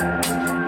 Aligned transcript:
Prefield'dan 0.00 0.62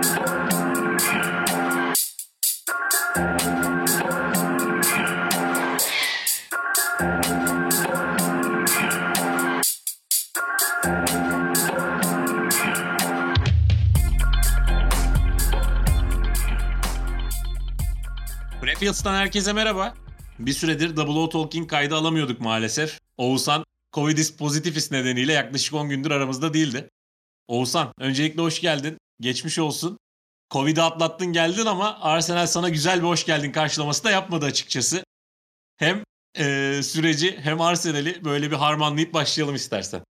herkese 19.15 19.53
merhaba. 19.53 19.95
Bir 20.39 20.53
süredir 20.53 20.97
Double 20.97 21.13
O 21.13 21.29
Talking 21.29 21.71
kaydı 21.71 21.97
alamıyorduk 21.97 22.41
maalesef. 22.41 23.01
Oğuzhan 23.17 23.65
Covidis 23.93 24.37
pozitifis 24.37 24.91
nedeniyle 24.91 25.33
yaklaşık 25.33 25.75
10 25.75 25.89
gündür 25.89 26.11
aramızda 26.11 26.55
değildi. 26.55 26.91
Oğuzhan 27.49 27.93
öncelikle 27.99 28.43
hoş 28.43 28.61
geldin. 28.61 28.99
Geçmiş 29.23 29.59
olsun. 29.59 29.99
Covid'i 30.51 30.83
atlattın 30.83 31.33
geldin 31.33 31.67
ama 31.67 31.99
Arsenal 32.01 32.47
sana 32.47 32.69
güzel 32.69 32.99
bir 32.99 33.07
hoş 33.07 33.27
geldin 33.27 33.53
karşılaması 33.53 34.05
da 34.05 34.11
yapmadı 34.11 34.45
açıkçası. 34.45 35.05
Hem 35.77 36.05
e, 36.39 36.81
süreci 36.83 37.37
hem 37.37 37.61
Arsenal'i 37.61 38.25
böyle 38.25 38.51
bir 38.51 38.57
harmanlayıp 38.57 39.15
başlayalım 39.15 39.55
istersen. 39.55 40.05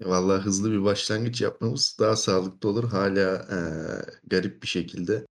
Vallahi 0.00 0.42
hızlı 0.42 0.72
bir 0.72 0.84
başlangıç 0.84 1.40
yapmamız 1.40 1.96
daha 2.00 2.16
sağlıklı 2.16 2.68
olur. 2.68 2.90
Hala 2.90 3.34
e, 3.36 3.58
garip 4.24 4.62
bir 4.62 4.68
şekilde 4.68 5.26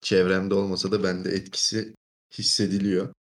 çevremde 0.00 0.54
olmasa 0.54 0.92
da 0.92 1.02
bende 1.02 1.30
etkisi 1.30 1.94
hissediliyor. 2.38 3.14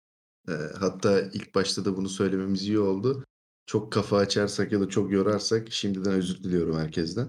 E, 0.48 0.52
hatta 0.80 1.20
ilk 1.20 1.54
başta 1.54 1.84
da 1.84 1.96
bunu 1.96 2.08
söylememiz 2.08 2.62
iyi 2.62 2.78
oldu. 2.78 3.24
Çok 3.66 3.92
kafa 3.92 4.16
açarsak 4.16 4.72
ya 4.72 4.80
da 4.80 4.88
çok 4.88 5.12
yorarsak 5.12 5.72
şimdiden 5.72 6.12
özür 6.12 6.44
diliyorum 6.44 6.78
herkesten. 6.78 7.28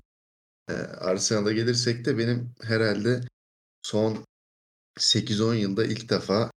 E, 0.70 0.74
Arsenal'a 0.74 1.52
gelirsek 1.52 2.06
de 2.06 2.18
benim 2.18 2.52
herhalde 2.62 3.22
son 3.82 4.26
8-10 4.98 5.56
yılda 5.56 5.86
ilk 5.86 6.10
defa 6.10 6.52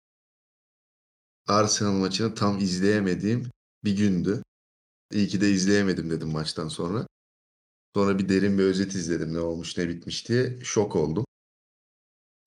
Arsenal 1.48 1.94
maçını 1.94 2.36
tam 2.36 2.60
izleyemediğim 2.60 3.52
bir 3.84 3.98
gündü. 3.98 4.44
İyi 5.12 5.28
ki 5.28 5.42
de 5.42 5.52
izleyemedim 5.52 6.10
dedim 6.10 6.32
maçtan 6.32 6.68
sonra. 6.68 7.08
Sonra 7.96 8.20
bir 8.20 8.30
derin 8.30 8.58
bir 8.58 8.64
özet 8.64 8.96
izledim 8.96 9.34
ne 9.34 9.40
olmuş 9.40 9.78
ne 9.78 9.90
bitmiş 9.90 10.28
diye. 10.28 10.60
Şok 10.64 10.96
oldum. 10.96 11.26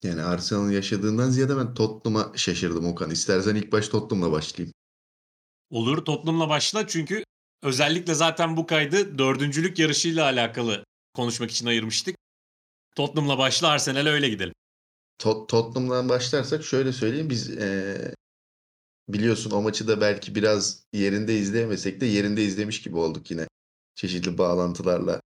Yani 0.03 0.23
Arsenal'ın 0.23 0.71
yaşadığından 0.71 1.31
ziyade 1.31 1.57
ben 1.57 1.75
Tottenham'a 1.75 2.37
şaşırdım 2.37 2.87
Okan. 2.87 3.11
İstersen 3.11 3.55
ilk 3.55 3.73
baş 3.73 3.89
Tottenham'la 3.89 4.33
başlayayım. 4.33 4.75
Olur 5.71 6.05
Tottenham'la 6.05 6.49
başla 6.49 6.87
çünkü 6.87 7.25
özellikle 7.63 8.15
zaten 8.15 8.57
bu 8.57 8.67
kaydı 8.67 9.19
dördüncülük 9.19 9.79
yarışıyla 9.79 10.25
alakalı 10.25 10.85
konuşmak 11.15 11.51
için 11.51 11.67
ayırmıştık. 11.67 12.17
Tottenham'la 12.97 13.39
başla 13.39 13.69
Arsenal'e 13.69 14.11
öyle 14.11 14.29
gidelim. 14.29 14.55
Tot 15.19 15.49
Tottenham'dan 15.49 16.09
başlarsak 16.09 16.65
şöyle 16.65 16.93
söyleyeyim. 16.93 17.31
Biz 17.31 17.51
ee, 17.51 18.15
biliyorsun 19.09 19.51
o 19.51 19.63
maçı 19.63 19.89
da 19.89 20.01
belki 20.01 20.35
biraz 20.35 20.85
yerinde 20.93 21.39
izleyemesek 21.39 22.01
de 22.01 22.07
yerinde 22.07 22.45
izlemiş 22.45 22.83
gibi 22.83 22.97
olduk 22.97 23.31
yine. 23.31 23.49
Çeşitli 23.95 24.39
bağlantılarla 24.39 25.21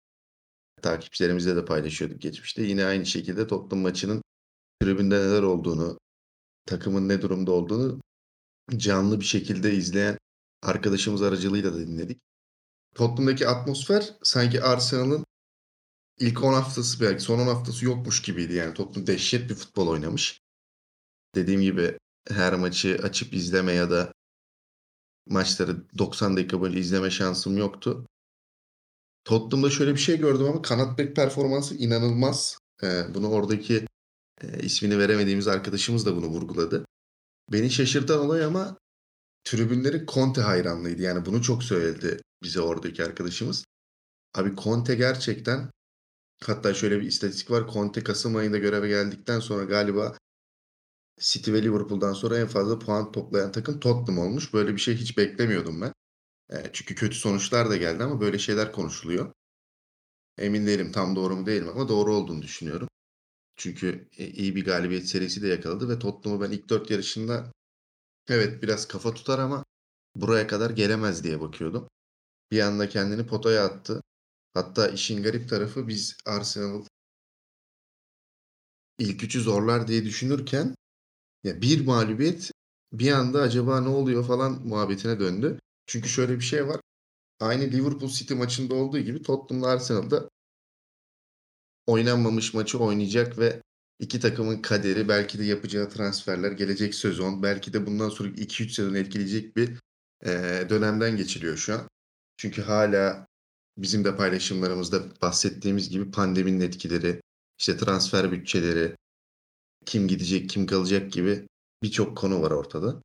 takipçilerimizle 0.83 1.57
de 1.57 1.65
paylaşıyorduk 1.65 2.21
geçmişte. 2.21 2.63
Yine 2.63 2.85
aynı 2.85 3.07
şekilde 3.07 3.47
Tottenham 3.47 3.83
maçının 3.83 4.23
tribünde 4.83 5.19
neler 5.19 5.43
olduğunu, 5.43 5.99
takımın 6.67 7.09
ne 7.09 7.23
durumda 7.23 7.53
olduğunu 7.53 8.01
canlı 8.77 9.21
bir 9.21 9.25
şekilde 9.25 9.75
izleyen 9.75 10.19
arkadaşımız 10.63 11.23
aracılığıyla 11.23 11.75
da 11.75 11.79
dinledik. 11.79 12.21
Tottenham'daki 12.95 13.49
atmosfer 13.49 14.15
sanki 14.23 14.63
Arsenal'ın 14.63 15.25
ilk 16.19 16.45
10 16.45 16.53
haftası 16.53 17.01
belki 17.01 17.23
son 17.23 17.39
10 17.39 17.47
haftası 17.47 17.85
yokmuş 17.85 18.23
gibiydi. 18.23 18.55
Yani 18.55 18.75
Tottenham 18.75 19.07
dehşet 19.07 19.51
bir 19.51 19.55
futbol 19.55 19.89
oynamış. 19.89 20.41
Dediğim 21.35 21.61
gibi 21.61 21.99
her 22.29 22.55
maçı 22.55 23.01
açıp 23.03 23.35
izleme 23.35 23.73
ya 23.73 23.91
da 23.91 24.13
maçları 25.27 25.99
90 25.99 26.37
dakika 26.37 26.61
boyunca 26.61 26.79
izleme 26.79 27.11
şansım 27.11 27.59
yoktu. 27.59 28.07
Tottenham'da 29.25 29.71
şöyle 29.71 29.95
bir 29.95 30.01
şey 30.01 30.19
gördüm 30.19 30.47
ama 30.47 30.63
kanat 30.63 30.99
bek 30.99 31.17
performansı 31.17 31.75
inanılmaz. 31.75 32.59
Ee, 32.83 33.15
bunu 33.15 33.31
oradaki 33.31 33.87
e, 34.41 34.61
ismini 34.63 34.99
veremediğimiz 34.99 35.49
arkadaşımız 35.49 36.07
da 36.07 36.17
bunu 36.17 36.27
vurguladı. 36.27 36.85
Beni 37.53 37.71
şaşırtan 37.71 38.19
olay 38.19 38.45
ama 38.45 38.79
tribünlerin 39.45 40.07
Conte 40.07 40.41
hayranlığıydı. 40.41 41.03
Yani 41.03 41.27
bunu 41.27 41.43
çok 41.43 41.63
söyledi 41.63 42.21
bize 42.43 42.61
oradaki 42.61 43.05
arkadaşımız. 43.05 43.65
Abi 44.35 44.57
Conte 44.57 44.95
gerçekten 44.95 45.71
hatta 46.49 46.75
şöyle 46.75 47.01
bir 47.01 47.07
istatistik 47.07 47.51
var. 47.51 47.71
Conte 47.73 48.05
Kasım 48.05 48.37
ayında 48.37 48.59
göreve 48.59 48.89
geldikten 48.89 49.41
sonra 49.41 49.65
galiba 49.65 50.17
City 51.21 51.53
ve 51.53 51.63
Liverpool'dan 51.63 52.13
sonra 52.13 52.39
en 52.39 52.47
fazla 52.47 52.79
puan 52.79 53.13
toplayan 53.13 53.53
takım 53.53 53.81
Tottenham 53.81 54.19
olmuş. 54.19 54.55
Böyle 54.55 54.73
bir 54.75 54.81
şey 54.81 54.97
hiç 54.97 55.19
beklemiyordum 55.19 55.81
ben. 55.81 55.93
E, 56.51 56.71
çünkü 56.73 56.95
kötü 56.95 57.17
sonuçlar 57.17 57.71
da 57.71 57.77
geldi 57.77 58.05
ama 58.05 58.21
böyle 58.21 58.39
şeyler 58.39 58.73
konuşuluyor. 58.73 59.33
Emin 60.39 60.67
değilim 60.67 60.93
tam 60.93 61.17
doğru 61.17 61.37
mu 61.37 61.47
değilim 61.47 61.69
ama 61.69 61.89
doğru 61.89 62.15
olduğunu 62.15 62.43
düşünüyorum. 62.43 62.89
Çünkü 63.57 64.09
e, 64.19 64.27
iyi 64.27 64.57
bir 64.57 64.65
galibiyet 64.65 65.07
serisi 65.07 65.43
de 65.43 65.49
yakaladı 65.49 65.89
ve 65.89 65.99
Tottenham'ı 65.99 66.43
ben 66.45 66.51
ilk 66.51 66.69
dört 66.69 66.91
yarışında 66.91 67.53
evet 68.29 68.63
biraz 68.63 68.89
kafa 68.89 69.15
tutar 69.15 69.39
ama 69.39 69.65
buraya 70.17 70.47
kadar 70.47 70.71
gelemez 70.71 71.25
diye 71.25 71.41
bakıyordum. 71.41 71.89
Bir 72.53 72.61
anda 72.61 72.89
kendini 72.89 73.27
potaya 73.27 73.65
attı. 73.65 74.03
Hatta 74.57 74.89
işin 74.89 75.23
garip 75.23 75.49
tarafı 75.49 75.89
biz 75.89 76.17
Arsenal 76.27 76.85
ilk 78.99 79.25
üçü 79.25 79.41
zorlar 79.41 79.89
diye 79.89 80.05
düşünürken 80.05 80.75
ya 81.45 81.61
bir 81.63 81.87
mağlubiyet 81.87 82.51
bir 82.93 83.13
anda 83.13 83.43
acaba 83.43 83.81
ne 83.81 83.89
oluyor 83.89 84.27
falan 84.27 84.67
muhabbetine 84.67 85.21
döndü. 85.21 85.59
Çünkü 85.87 86.09
şöyle 86.09 86.35
bir 86.37 86.45
şey 86.45 86.69
var. 86.69 86.81
Aynı 87.41 87.63
Liverpool 87.63 88.11
City 88.11 88.35
maçında 88.35 88.75
olduğu 88.75 88.99
gibi 88.99 89.23
Tottenham'la 89.23 89.69
Arsenal'da 89.69 90.29
oynanmamış 91.87 92.55
maçı 92.55 92.79
oynayacak 92.79 93.39
ve 93.39 93.63
iki 93.99 94.21
takımın 94.21 94.63
kaderi 94.63 95.09
belki 95.09 95.39
de 95.39 95.45
yapacağı 95.45 95.89
transferler 95.89 96.53
gelecek 96.53 96.95
sezon 96.95 97.43
belki 97.43 97.73
de 97.73 97.87
bundan 97.87 98.09
sonra 98.09 98.29
2-3 98.29 98.75
sezon 98.75 98.95
etkileyecek 98.95 99.57
bir 99.57 99.79
e, 100.25 100.31
dönemden 100.69 101.17
geçiliyor 101.17 101.57
şu 101.57 101.75
an. 101.75 101.89
Çünkü 102.37 102.63
hala 102.63 103.27
bizim 103.79 104.05
de 104.05 104.17
paylaşımlarımızda 104.17 105.03
bahsettiğimiz 105.23 105.89
gibi 105.89 106.11
pandeminin 106.11 106.61
etkileri, 106.61 107.21
işte 107.59 107.77
transfer 107.77 108.33
bütçeleri, 108.33 108.97
kim 109.87 110.09
gidecek, 110.09 110.51
kim 110.51 110.67
kalacak 110.67 111.13
gibi 111.13 111.49
birçok 111.83 112.17
konu 112.17 112.43
var 112.43 112.51
ortada. 112.51 113.03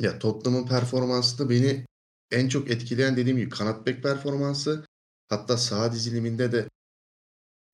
Ya 0.00 0.18
Tottenham'ın 0.18 0.66
performansı 0.66 1.38
da 1.38 1.50
beni 1.50 1.86
en 2.30 2.48
çok 2.48 2.70
etkileyen 2.70 3.16
dediğim 3.16 3.38
gibi 3.38 3.50
kanat 3.50 3.86
bek 3.86 4.02
performansı. 4.02 4.86
Hatta 5.28 5.56
sağ 5.56 5.92
diziliminde 5.92 6.52
de 6.52 6.68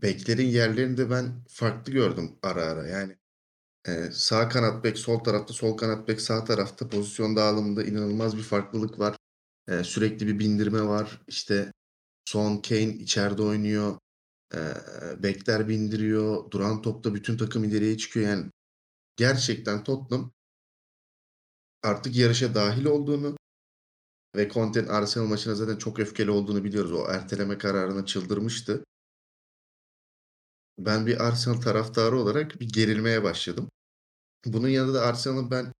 beklerin 0.02 0.46
yerlerini 0.46 0.96
de 0.96 1.10
ben 1.10 1.44
farklı 1.48 1.92
gördüm 1.92 2.38
ara 2.42 2.62
ara. 2.62 2.86
Yani 2.86 3.16
e, 3.88 4.10
sağ 4.12 4.48
kanat 4.48 4.84
bek 4.84 4.98
sol 4.98 5.18
tarafta, 5.18 5.54
sol 5.54 5.76
kanat 5.76 6.08
bek 6.08 6.20
sağ 6.20 6.44
tarafta 6.44 6.88
pozisyon 6.88 7.36
dağılımında 7.36 7.84
inanılmaz 7.84 8.36
bir 8.36 8.42
farklılık 8.42 8.98
var. 8.98 9.16
E, 9.68 9.84
sürekli 9.84 10.26
bir 10.26 10.38
bindirme 10.38 10.82
var. 10.82 11.20
İşte 11.28 11.72
Son 12.30 12.62
Kane 12.62 12.94
içeride 12.94 13.42
oynuyor. 13.42 13.98
E, 14.54 14.58
bekler 15.22 15.68
bindiriyor. 15.68 16.50
Duran 16.50 16.82
topta 16.82 17.14
bütün 17.14 17.36
takım 17.36 17.64
ileriye 17.64 17.98
çıkıyor. 17.98 18.28
Yani 18.28 18.50
gerçekten 19.16 19.84
Tottenham 19.84 20.32
artık 21.82 22.16
yarışa 22.16 22.54
dahil 22.54 22.84
olduğunu 22.84 23.36
ve 24.36 24.48
Conte'nin 24.50 24.88
Arsenal 24.88 25.26
maçına 25.26 25.54
zaten 25.54 25.76
çok 25.76 25.98
öfkeli 25.98 26.30
olduğunu 26.30 26.64
biliyoruz. 26.64 26.92
O 26.92 27.06
erteleme 27.08 27.58
kararına 27.58 28.06
çıldırmıştı. 28.06 28.84
Ben 30.78 31.06
bir 31.06 31.26
Arsenal 31.26 31.60
taraftarı 31.60 32.18
olarak 32.18 32.60
bir 32.60 32.68
gerilmeye 32.68 33.22
başladım. 33.22 33.70
Bunun 34.46 34.68
yanında 34.68 34.94
da 34.94 35.02
Arsenal'ın 35.02 35.50
ben 35.50 35.72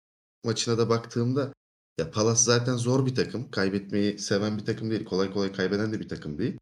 maçına 0.43 0.77
da 0.77 0.89
baktığımda 0.89 1.53
ya 1.99 2.11
Palace 2.11 2.41
zaten 2.41 2.75
zor 2.75 3.05
bir 3.05 3.15
takım. 3.15 3.51
Kaybetmeyi 3.51 4.19
seven 4.19 4.57
bir 4.57 4.65
takım 4.65 4.91
değil. 4.91 5.05
Kolay 5.05 5.31
kolay 5.31 5.51
kaybeden 5.51 5.93
de 5.93 5.99
bir 5.99 6.09
takım 6.09 6.37
değil. 6.37 6.57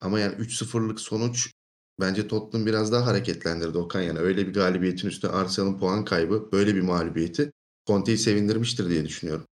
Ama 0.00 0.20
yani 0.20 0.34
3-0'lık 0.34 1.00
sonuç 1.00 1.52
bence 2.00 2.28
Tottenham 2.28 2.66
biraz 2.66 2.92
daha 2.92 3.06
hareketlendirdi 3.06 3.78
Okan. 3.78 4.00
Yani 4.00 4.18
öyle 4.18 4.46
bir 4.46 4.52
galibiyetin 4.52 5.08
üstüne 5.08 5.30
Arsenal'ın 5.30 5.78
puan 5.78 6.04
kaybı 6.04 6.52
böyle 6.52 6.74
bir 6.74 6.80
mağlubiyeti 6.80 7.52
Conte'yi 7.86 8.18
sevindirmiştir 8.18 8.88
diye 8.88 9.04
düşünüyorum. 9.04 9.46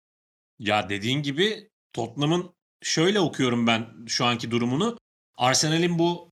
Ya 0.58 0.88
dediğin 0.88 1.22
gibi 1.22 1.70
Tottenham'ın 1.92 2.54
şöyle 2.82 3.20
okuyorum 3.20 3.66
ben 3.66 4.06
şu 4.06 4.24
anki 4.24 4.50
durumunu. 4.50 4.98
Arsenal'in 5.36 5.98
bu 5.98 6.30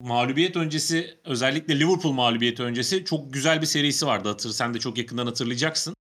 mağlubiyet 0.00 0.56
öncesi 0.56 1.20
özellikle 1.24 1.80
Liverpool 1.80 2.12
mağlubiyeti 2.12 2.62
öncesi 2.62 3.04
çok 3.04 3.32
güzel 3.32 3.60
bir 3.60 3.66
serisi 3.66 4.06
vardı. 4.06 4.28
Hatır, 4.28 4.50
sen 4.50 4.74
de 4.74 4.78
çok 4.78 4.98
yakından 4.98 5.26
hatırlayacaksın. 5.26 5.94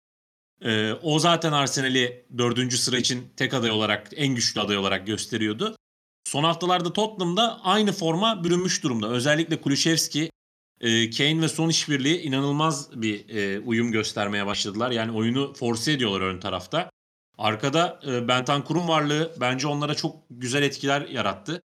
Ee, 0.63 0.93
o 1.03 1.19
zaten 1.19 1.53
Arsenal'i 1.53 2.25
dördüncü 2.39 2.79
sıra 2.79 2.99
için 2.99 3.29
tek 3.37 3.55
aday 3.55 3.71
olarak, 3.71 4.09
en 4.17 4.35
güçlü 4.35 4.61
aday 4.61 4.77
olarak 4.77 5.07
gösteriyordu. 5.07 5.77
Son 6.25 6.45
haftalarda 6.45 6.93
Tottenham'da 6.93 7.61
aynı 7.65 7.93
forma 7.93 8.45
bürünmüş 8.45 8.83
durumda. 8.83 9.09
Özellikle 9.09 9.61
Kulüşevski, 9.61 10.31
e, 10.81 11.11
Kane 11.11 11.41
ve 11.41 11.49
son 11.49 11.69
işbirliği 11.69 12.21
inanılmaz 12.21 13.03
bir 13.03 13.29
e, 13.29 13.61
uyum 13.61 13.93
göstermeye 13.93 14.47
başladılar. 14.47 14.91
Yani 14.91 15.13
oyunu 15.13 15.55
force 15.55 15.93
ediyorlar 15.93 16.21
ön 16.21 16.41
tarafta. 16.41 16.91
Arkada 17.39 18.01
e, 18.07 18.29
Bentancur'un 18.29 18.89
varlığı 18.89 19.33
bence 19.41 19.67
onlara 19.67 19.95
çok 19.95 20.17
güzel 20.31 20.63
etkiler 20.63 21.01
yarattı. 21.01 21.63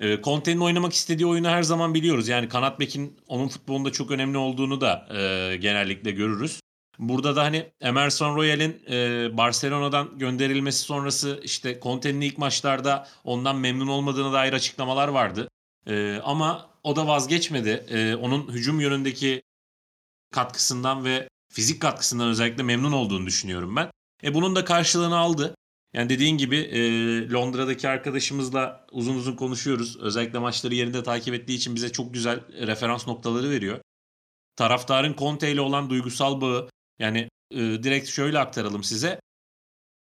E, 0.00 0.22
Conte'nin 0.22 0.60
oynamak 0.60 0.92
istediği 0.92 1.26
oyunu 1.26 1.48
her 1.48 1.62
zaman 1.62 1.94
biliyoruz. 1.94 2.28
Yani 2.28 2.48
kanat 2.48 2.80
bekin 2.80 3.20
onun 3.26 3.48
futbolunda 3.48 3.92
çok 3.92 4.10
önemli 4.10 4.38
olduğunu 4.38 4.80
da 4.80 5.08
e, 5.10 5.56
genellikle 5.56 6.10
görürüz. 6.10 6.60
Burada 6.98 7.36
da 7.36 7.44
hani 7.44 7.70
Emerson 7.80 8.36
Royal'in 8.36 8.82
e, 8.90 9.28
Barcelona'dan 9.36 10.18
gönderilmesi 10.18 10.78
sonrası 10.78 11.40
işte 11.44 11.80
Conte'nin 11.82 12.20
ilk 12.20 12.38
maçlarda 12.38 13.08
ondan 13.24 13.56
memnun 13.56 13.88
olmadığına 13.88 14.32
dair 14.32 14.52
açıklamalar 14.52 15.08
vardı. 15.08 15.48
E, 15.86 16.20
ama 16.24 16.70
o 16.82 16.96
da 16.96 17.06
vazgeçmedi. 17.06 17.86
E, 17.88 18.14
onun 18.14 18.52
hücum 18.52 18.80
yönündeki 18.80 19.42
katkısından 20.30 21.04
ve 21.04 21.28
fizik 21.52 21.82
katkısından 21.82 22.28
özellikle 22.28 22.62
memnun 22.62 22.92
olduğunu 22.92 23.26
düşünüyorum 23.26 23.76
ben. 23.76 23.90
E, 24.24 24.34
bunun 24.34 24.56
da 24.56 24.64
karşılığını 24.64 25.16
aldı. 25.16 25.54
Yani 25.94 26.08
dediğin 26.08 26.38
gibi 26.38 26.56
e, 26.56 26.80
Londra'daki 27.30 27.88
arkadaşımızla 27.88 28.86
uzun 28.92 29.14
uzun 29.14 29.36
konuşuyoruz. 29.36 29.96
Özellikle 29.96 30.38
maçları 30.38 30.74
yerinde 30.74 31.02
takip 31.02 31.34
ettiği 31.34 31.54
için 31.54 31.74
bize 31.74 31.92
çok 31.92 32.14
güzel 32.14 32.40
referans 32.66 33.06
noktaları 33.06 33.50
veriyor. 33.50 33.80
Taraftarın 34.56 35.16
Conte 35.18 35.52
ile 35.52 35.60
olan 35.60 35.90
duygusal 35.90 36.40
bağı 36.40 36.68
yani 36.98 37.28
e, 37.50 37.58
direkt 37.58 38.08
şöyle 38.08 38.38
aktaralım 38.38 38.84
size. 38.84 39.20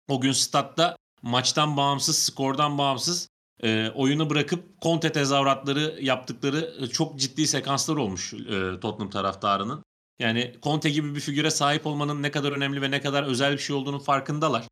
O 0.08 0.20
gün 0.20 0.32
statta 0.32 0.96
maçtan 1.22 1.76
bağımsız, 1.76 2.18
skordan 2.18 2.78
bağımsız 2.78 3.28
e, 3.62 3.90
oyunu 3.94 4.30
bırakıp 4.30 4.82
Conte 4.82 5.12
tezahüratları 5.12 5.98
yaptıkları 6.00 6.74
e, 6.80 6.86
çok 6.86 7.18
ciddi 7.18 7.46
sekanslar 7.46 7.96
olmuş 7.96 8.34
e, 8.34 8.80
Tottenham 8.80 9.10
taraftarının. 9.10 9.82
Yani 10.18 10.54
Conte 10.62 10.90
gibi 10.90 11.14
bir 11.14 11.20
figüre 11.20 11.50
sahip 11.50 11.86
olmanın 11.86 12.22
ne 12.22 12.30
kadar 12.30 12.52
önemli 12.52 12.82
ve 12.82 12.90
ne 12.90 13.00
kadar 13.00 13.22
özel 13.22 13.52
bir 13.52 13.58
şey 13.58 13.76
olduğunu 13.76 13.98
farkındalar. 13.98 14.66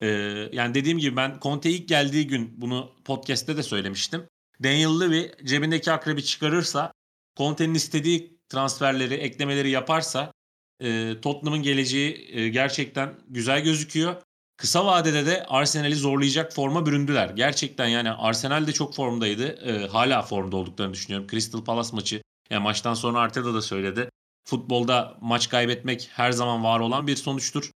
Ee, 0.00 0.08
yani 0.52 0.74
dediğim 0.74 0.98
gibi 0.98 1.16
ben 1.16 1.38
Conte 1.42 1.70
ilk 1.70 1.88
geldiği 1.88 2.26
gün 2.26 2.60
bunu 2.60 2.92
podcast'te 3.04 3.56
de 3.56 3.62
söylemiştim. 3.62 4.28
Daniel 4.62 5.00
Levy 5.00 5.30
cebindeki 5.44 5.92
akrebi 5.92 6.24
çıkarırsa 6.24 6.92
Conte'nin 7.36 7.74
istediği 7.74 8.38
transferleri, 8.48 9.14
eklemeleri 9.14 9.70
yaparsa 9.70 10.32
e, 10.80 11.20
Tottenham'ın 11.22 11.62
geleceği 11.62 12.28
e, 12.32 12.48
gerçekten 12.48 13.14
güzel 13.28 13.64
gözüküyor. 13.64 14.16
Kısa 14.56 14.86
vadede 14.86 15.26
de 15.26 15.44
Arsenal'i 15.48 15.94
zorlayacak 15.94 16.52
forma 16.52 16.86
büründüler. 16.86 17.30
Gerçekten 17.30 17.86
yani 17.86 18.10
Arsenal 18.10 18.66
de 18.66 18.72
çok 18.72 18.94
formdaydı. 18.94 19.46
E, 19.46 19.86
hala 19.86 20.22
formda 20.22 20.56
olduklarını 20.56 20.94
düşünüyorum. 20.94 21.26
Crystal 21.30 21.64
Palace 21.64 21.90
maçı 21.92 22.22
yani 22.50 22.62
maçtan 22.62 22.94
sonra 22.94 23.20
Arteta 23.20 23.54
da 23.54 23.62
söyledi. 23.62 24.08
Futbolda 24.44 25.18
maç 25.20 25.48
kaybetmek 25.48 26.10
her 26.12 26.32
zaman 26.32 26.64
var 26.64 26.80
olan 26.80 27.06
bir 27.06 27.16
sonuçtur. 27.16 27.70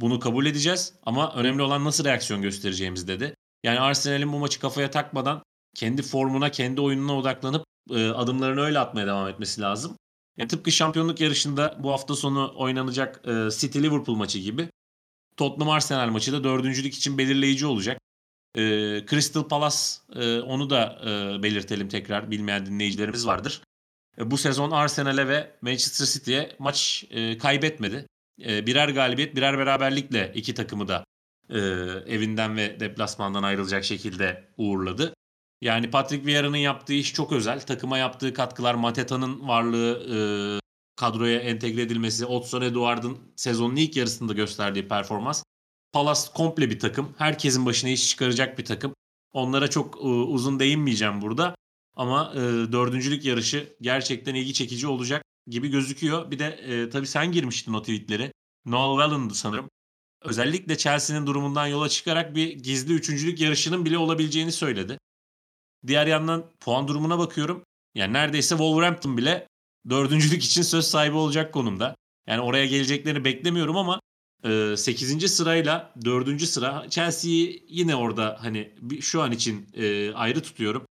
Bunu 0.00 0.20
kabul 0.20 0.46
edeceğiz 0.46 0.94
ama 1.02 1.32
önemli 1.34 1.62
olan 1.62 1.84
nasıl 1.84 2.04
reaksiyon 2.04 2.42
göstereceğimiz 2.42 3.08
dedi. 3.08 3.34
Yani 3.62 3.80
Arsenal'in 3.80 4.32
bu 4.32 4.38
maçı 4.38 4.60
kafaya 4.60 4.90
takmadan 4.90 5.42
kendi 5.74 6.02
formuna, 6.02 6.50
kendi 6.50 6.80
oyununa 6.80 7.18
odaklanıp 7.18 7.64
e, 7.90 8.08
adımlarını 8.08 8.60
öyle 8.60 8.78
atmaya 8.78 9.06
devam 9.06 9.28
etmesi 9.28 9.60
lazım. 9.60 9.96
Yani 10.36 10.48
tıpkı 10.48 10.72
şampiyonluk 10.72 11.20
yarışında 11.20 11.76
bu 11.78 11.92
hafta 11.92 12.16
sonu 12.16 12.52
oynanacak 12.56 13.20
e, 13.28 13.48
City 13.50 13.78
Liverpool 13.78 14.16
maçı 14.16 14.38
gibi 14.38 14.68
Tottenham 15.36 15.70
Arsenal 15.70 16.08
maçı 16.08 16.32
da 16.32 16.44
dördüncülük 16.44 16.94
için 16.94 17.18
belirleyici 17.18 17.66
olacak. 17.66 17.98
E, 18.54 18.60
Crystal 19.10 19.48
Palace 19.48 19.76
e, 20.14 20.40
onu 20.40 20.70
da 20.70 21.00
e, 21.04 21.42
belirtelim 21.42 21.88
tekrar 21.88 22.30
bilmeyen 22.30 22.66
dinleyicilerimiz 22.66 23.26
vardır. 23.26 23.62
E, 24.18 24.30
bu 24.30 24.38
sezon 24.38 24.70
Arsenal'e 24.70 25.28
ve 25.28 25.56
Manchester 25.62 26.06
City'ye 26.06 26.56
maç 26.58 27.04
e, 27.10 27.38
kaybetmedi. 27.38 28.06
E, 28.44 28.66
birer 28.66 28.88
galibiyet, 28.88 29.36
birer 29.36 29.58
beraberlikle 29.58 30.32
iki 30.34 30.54
takımı 30.54 30.88
da 30.88 31.04
e, 31.50 31.58
evinden 32.06 32.56
ve 32.56 32.80
deplasmandan 32.80 33.42
ayrılacak 33.42 33.84
şekilde 33.84 34.48
uğurladı. 34.56 35.14
Yani 35.62 35.90
Patrick 35.90 36.26
Vieira'nın 36.26 36.56
yaptığı 36.56 36.92
iş 36.92 37.14
çok 37.14 37.32
özel. 37.32 37.60
Takıma 37.60 37.98
yaptığı 37.98 38.34
katkılar, 38.34 38.74
Mateta'nın 38.74 39.48
varlığı, 39.48 40.06
e, 40.14 40.18
kadroya 40.96 41.40
entegre 41.40 41.82
edilmesi, 41.82 42.26
Otson 42.26 42.62
Eduard'ın 42.62 43.18
sezonun 43.36 43.76
ilk 43.76 43.96
yarısında 43.96 44.32
gösterdiği 44.32 44.88
performans. 44.88 45.42
Palace 45.92 46.20
komple 46.34 46.70
bir 46.70 46.78
takım. 46.78 47.14
Herkesin 47.18 47.66
başına 47.66 47.90
iş 47.90 48.08
çıkaracak 48.08 48.58
bir 48.58 48.64
takım. 48.64 48.94
Onlara 49.32 49.70
çok 49.70 49.96
e, 49.96 50.06
uzun 50.06 50.60
değinmeyeceğim 50.60 51.20
burada. 51.20 51.54
Ama 51.96 52.32
e, 52.34 52.38
dördüncülük 52.72 53.24
yarışı 53.24 53.76
gerçekten 53.80 54.34
ilgi 54.34 54.54
çekici 54.54 54.86
olacak 54.86 55.22
gibi 55.46 55.68
gözüküyor. 55.68 56.30
Bir 56.30 56.38
de 56.38 56.46
e, 56.46 56.90
tabii 56.90 57.06
sen 57.06 57.32
girmiştin 57.32 57.72
o 57.72 57.80
tweetleri. 57.80 58.32
Noel 58.66 59.02
Wallon'du 59.02 59.34
sanırım. 59.34 59.68
Özellikle 60.22 60.76
Chelsea'nin 60.76 61.26
durumundan 61.26 61.66
yola 61.66 61.88
çıkarak 61.88 62.34
bir 62.34 62.50
gizli 62.50 62.94
üçüncülük 62.94 63.40
yarışının 63.40 63.84
bile 63.84 63.98
olabileceğini 63.98 64.52
söyledi. 64.52 64.98
Diğer 65.86 66.06
yandan 66.06 66.44
puan 66.60 66.88
durumuna 66.88 67.18
bakıyorum. 67.18 67.64
Yani 67.94 68.12
neredeyse 68.12 68.48
Wolverhampton 68.48 69.16
bile 69.16 69.48
dördüncülük 69.90 70.44
için 70.44 70.62
söz 70.62 70.86
sahibi 70.86 71.16
olacak 71.16 71.54
konumda. 71.54 71.94
Yani 72.26 72.40
oraya 72.40 72.66
geleceklerini 72.66 73.24
beklemiyorum 73.24 73.76
ama 73.76 74.00
8. 74.76 75.32
sırayla 75.32 75.92
4. 76.04 76.42
sıra 76.42 76.86
Chelsea'yi 76.90 77.64
yine 77.68 77.96
orada 77.96 78.38
hani 78.40 78.74
şu 79.00 79.22
an 79.22 79.32
için 79.32 79.66
ayrı 80.14 80.42
tutuyorum. 80.42 80.86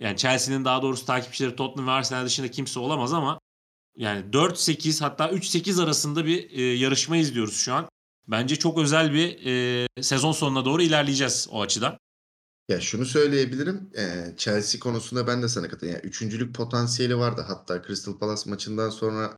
Yani 0.00 0.16
Chelsea'nin 0.16 0.64
daha 0.64 0.82
doğrusu 0.82 1.06
takipçileri 1.06 1.56
Tottenham 1.56 1.88
ve 1.88 1.90
Arsenal 1.90 2.24
dışında 2.24 2.50
kimse 2.50 2.80
olamaz 2.80 3.12
ama 3.12 3.40
yani 3.96 4.24
4-8 4.30 5.00
hatta 5.00 5.28
3-8 5.28 5.82
arasında 5.82 6.26
bir 6.26 6.50
e, 6.50 6.62
yarışma 6.62 7.16
izliyoruz 7.16 7.56
şu 7.56 7.74
an. 7.74 7.88
Bence 8.28 8.56
çok 8.56 8.78
özel 8.78 9.12
bir 9.14 9.46
e, 9.46 9.86
sezon 10.02 10.32
sonuna 10.32 10.64
doğru 10.64 10.82
ilerleyeceğiz 10.82 11.48
o 11.50 11.60
açıdan. 11.60 11.98
Ya 12.70 12.80
şunu 12.80 13.04
söyleyebilirim. 13.04 13.90
Chelsea 14.36 14.80
konusunda 14.80 15.26
ben 15.26 15.42
de 15.42 15.48
sana 15.48 15.68
katılıyorum. 15.68 16.00
Yani 16.02 16.10
üçüncülük 16.10 16.54
potansiyeli 16.54 17.18
vardı. 17.18 17.44
Hatta 17.46 17.82
Crystal 17.82 18.18
Palace 18.18 18.50
maçından 18.50 18.90
sonra 18.90 19.36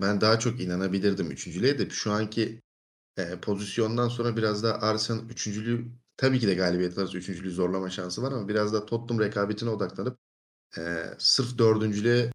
ben 0.00 0.20
daha 0.20 0.38
çok 0.38 0.60
inanabilirdim 0.60 1.30
üçüncülüğe 1.30 1.78
de. 1.78 1.90
Şu 1.90 2.12
anki 2.12 2.60
pozisyondan 3.42 4.08
sonra 4.08 4.36
biraz 4.36 4.62
da 4.62 4.82
Arsenal 4.82 5.30
üçüncülüğü 5.30 5.86
tabii 6.16 6.40
ki 6.40 6.46
de 6.46 6.54
galibiyet 6.54 6.98
arası 6.98 7.18
üçüncülüğü 7.18 7.50
zorlama 7.50 7.90
şansı 7.90 8.22
var 8.22 8.32
ama 8.32 8.48
biraz 8.48 8.72
da 8.72 8.86
Tottenham 8.86 9.24
rekabetine 9.24 9.70
odaklanıp 9.70 10.18
sırf 11.18 11.58
dördüncülüğe 11.58 12.32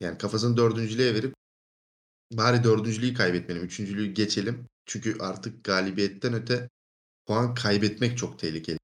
yani 0.00 0.18
kafasını 0.18 0.56
dördüncülüğe 0.56 1.14
verip 1.14 1.34
bari 2.32 2.64
dördüncülüğü 2.64 3.14
kaybetmeyelim. 3.14 3.66
Üçüncülüğü 3.66 4.06
geçelim. 4.06 4.66
Çünkü 4.86 5.16
artık 5.20 5.64
galibiyetten 5.64 6.34
öte 6.34 6.68
puan 7.26 7.54
kaybetmek 7.54 8.18
çok 8.18 8.38
tehlikeli. 8.38 8.79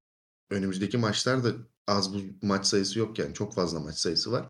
Önümüzdeki 0.49 0.97
maçlarda 0.97 1.51
az 1.87 2.13
bu 2.13 2.21
maç 2.41 2.65
sayısı 2.65 2.99
yok 2.99 3.19
yani. 3.19 3.33
Çok 3.33 3.53
fazla 3.53 3.79
maç 3.79 3.95
sayısı 3.97 4.31
var. 4.31 4.49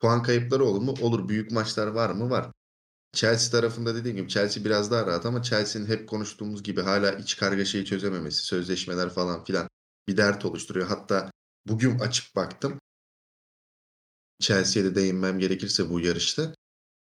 Puan 0.00 0.22
kayıpları 0.22 0.64
olur 0.64 0.82
mu? 0.82 0.94
Olur. 1.00 1.28
Büyük 1.28 1.50
maçlar 1.50 1.86
var 1.86 2.10
mı? 2.10 2.30
Var. 2.30 2.52
Chelsea 3.12 3.50
tarafında 3.60 3.94
dediğim 3.94 4.16
gibi 4.16 4.28
Chelsea 4.28 4.64
biraz 4.64 4.90
daha 4.90 5.06
rahat 5.06 5.26
ama 5.26 5.42
Chelsea'nin 5.42 5.86
hep 5.86 6.08
konuştuğumuz 6.08 6.62
gibi 6.62 6.82
hala 6.82 7.12
iç 7.12 7.36
kargaşayı 7.36 7.84
çözememesi, 7.84 8.42
sözleşmeler 8.42 9.10
falan 9.10 9.44
filan 9.44 9.68
bir 10.08 10.16
dert 10.16 10.44
oluşturuyor. 10.44 10.86
Hatta 10.86 11.30
bugün 11.66 11.98
açıp 11.98 12.36
baktım. 12.36 12.80
Chelsea'ye 14.40 14.90
de 14.90 14.94
değinmem 14.94 15.38
gerekirse 15.38 15.90
bu 15.90 16.00
yarışta. 16.00 16.54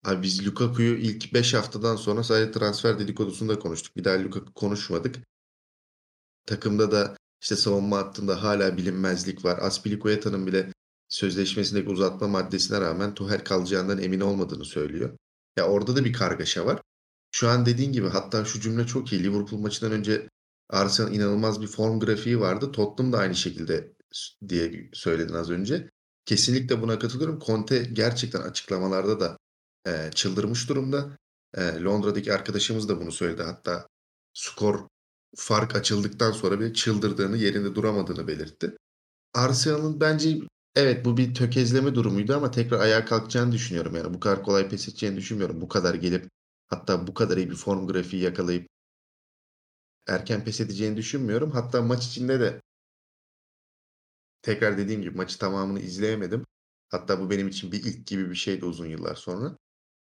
Abi 0.05 0.23
biz 0.23 0.47
Lukaku'yu 0.47 0.97
ilk 0.97 1.33
5 1.33 1.53
haftadan 1.53 1.95
sonra 1.95 2.23
sadece 2.23 2.51
transfer 2.51 2.99
dedikodusunda 2.99 3.59
konuştuk. 3.59 3.97
Bir 3.97 4.03
daha 4.03 4.23
Lukaku 4.23 4.53
konuşmadık. 4.53 5.15
Takımda 6.45 6.91
da 6.91 7.17
işte 7.41 7.55
savunma 7.55 7.97
hattında 7.97 8.43
hala 8.43 8.77
bilinmezlik 8.77 9.45
var. 9.45 9.57
Aspilicueta'nın 9.61 10.47
bile 10.47 10.73
sözleşmesindeki 11.09 11.89
uzatma 11.89 12.27
maddesine 12.27 12.81
rağmen 12.81 13.13
Tuchel 13.13 13.43
kalacağından 13.43 14.01
emin 14.01 14.19
olmadığını 14.19 14.65
söylüyor. 14.65 15.17
Ya 15.57 15.67
orada 15.67 15.95
da 15.95 16.05
bir 16.05 16.13
kargaşa 16.13 16.65
var. 16.65 16.81
Şu 17.31 17.49
an 17.49 17.65
dediğin 17.65 17.91
gibi 17.91 18.07
hatta 18.07 18.45
şu 18.45 18.59
cümle 18.61 18.87
çok 18.87 19.13
iyi. 19.13 19.23
Liverpool 19.23 19.59
maçından 19.59 19.91
önce 19.91 20.29
Arsenal 20.69 21.13
inanılmaz 21.13 21.61
bir 21.61 21.67
form 21.67 21.99
grafiği 21.99 22.39
vardı. 22.39 22.71
Tottenham 22.71 23.13
da 23.13 23.17
aynı 23.17 23.35
şekilde 23.35 23.93
diye 24.49 24.89
söyledin 24.93 25.33
az 25.33 25.49
önce. 25.49 25.89
Kesinlikle 26.25 26.81
buna 26.81 26.99
katılıyorum. 26.99 27.39
Conte 27.39 27.79
gerçekten 27.93 28.41
açıklamalarda 28.41 29.19
da 29.19 29.37
e, 29.87 30.11
çıldırmış 30.15 30.69
durumda. 30.69 31.17
E, 31.53 31.81
Londra'daki 31.81 32.33
arkadaşımız 32.33 32.89
da 32.89 33.01
bunu 33.01 33.11
söyledi. 33.11 33.43
Hatta 33.43 33.87
skor 34.33 34.87
fark 35.35 35.75
açıldıktan 35.75 36.31
sonra 36.31 36.59
bir 36.59 36.73
çıldırdığını, 36.73 37.37
yerinde 37.37 37.75
duramadığını 37.75 38.27
belirtti. 38.27 38.77
Arsenal'ın 39.33 39.99
bence 40.01 40.39
evet 40.75 41.05
bu 41.05 41.17
bir 41.17 41.33
tökezleme 41.33 41.95
durumuydu 41.95 42.35
ama 42.35 42.51
tekrar 42.51 42.79
ayağa 42.79 43.05
kalkacağını 43.05 43.51
düşünüyorum. 43.51 43.95
Yani 43.95 44.13
bu 44.13 44.19
kadar 44.19 44.43
kolay 44.43 44.69
pes 44.69 44.89
edeceğini 44.89 45.17
düşünmüyorum. 45.17 45.61
Bu 45.61 45.67
kadar 45.67 45.95
gelip 45.95 46.29
hatta 46.67 47.07
bu 47.07 47.13
kadar 47.13 47.37
iyi 47.37 47.49
bir 47.49 47.55
form 47.55 47.87
grafiği 47.87 48.23
yakalayıp 48.23 48.67
erken 50.07 50.43
pes 50.43 50.61
edeceğini 50.61 50.97
düşünmüyorum. 50.97 51.51
Hatta 51.51 51.81
maç 51.81 52.07
içinde 52.07 52.39
de 52.39 52.61
tekrar 54.41 54.77
dediğim 54.77 55.01
gibi 55.01 55.17
maçı 55.17 55.39
tamamını 55.39 55.79
izleyemedim. 55.79 56.45
Hatta 56.89 57.19
bu 57.19 57.29
benim 57.29 57.47
için 57.47 57.71
bir 57.71 57.83
ilk 57.83 58.07
gibi 58.07 58.29
bir 58.29 58.35
şeydi 58.35 58.65
uzun 58.65 58.85
yıllar 58.85 59.15
sonra. 59.15 59.57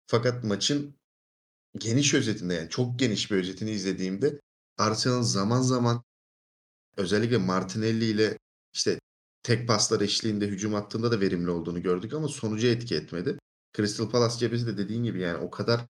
Fakat 0.06 0.44
maçın 0.44 0.94
geniş 1.78 2.14
özetinde 2.14 2.54
yani 2.54 2.68
çok 2.68 2.98
geniş 2.98 3.30
bir 3.30 3.36
özetini 3.36 3.70
izlediğimde 3.70 4.40
Arsenal 4.78 5.22
zaman 5.22 5.60
zaman 5.60 6.02
özellikle 6.96 7.38
Martinelli 7.38 8.04
ile 8.04 8.38
işte 8.74 9.00
tek 9.42 9.68
paslar 9.68 10.00
eşliğinde 10.00 10.46
hücum 10.46 10.72
hattında 10.72 11.12
da 11.12 11.20
verimli 11.20 11.50
olduğunu 11.50 11.82
gördük 11.82 12.14
ama 12.14 12.28
sonuca 12.28 12.68
etki 12.68 12.94
etmedi. 12.94 13.38
Crystal 13.76 14.10
Palace 14.10 14.38
cephesi 14.38 14.66
de 14.66 14.78
dediğin 14.78 15.04
gibi 15.04 15.20
yani 15.20 15.38
o 15.38 15.50
kadar 15.50 15.86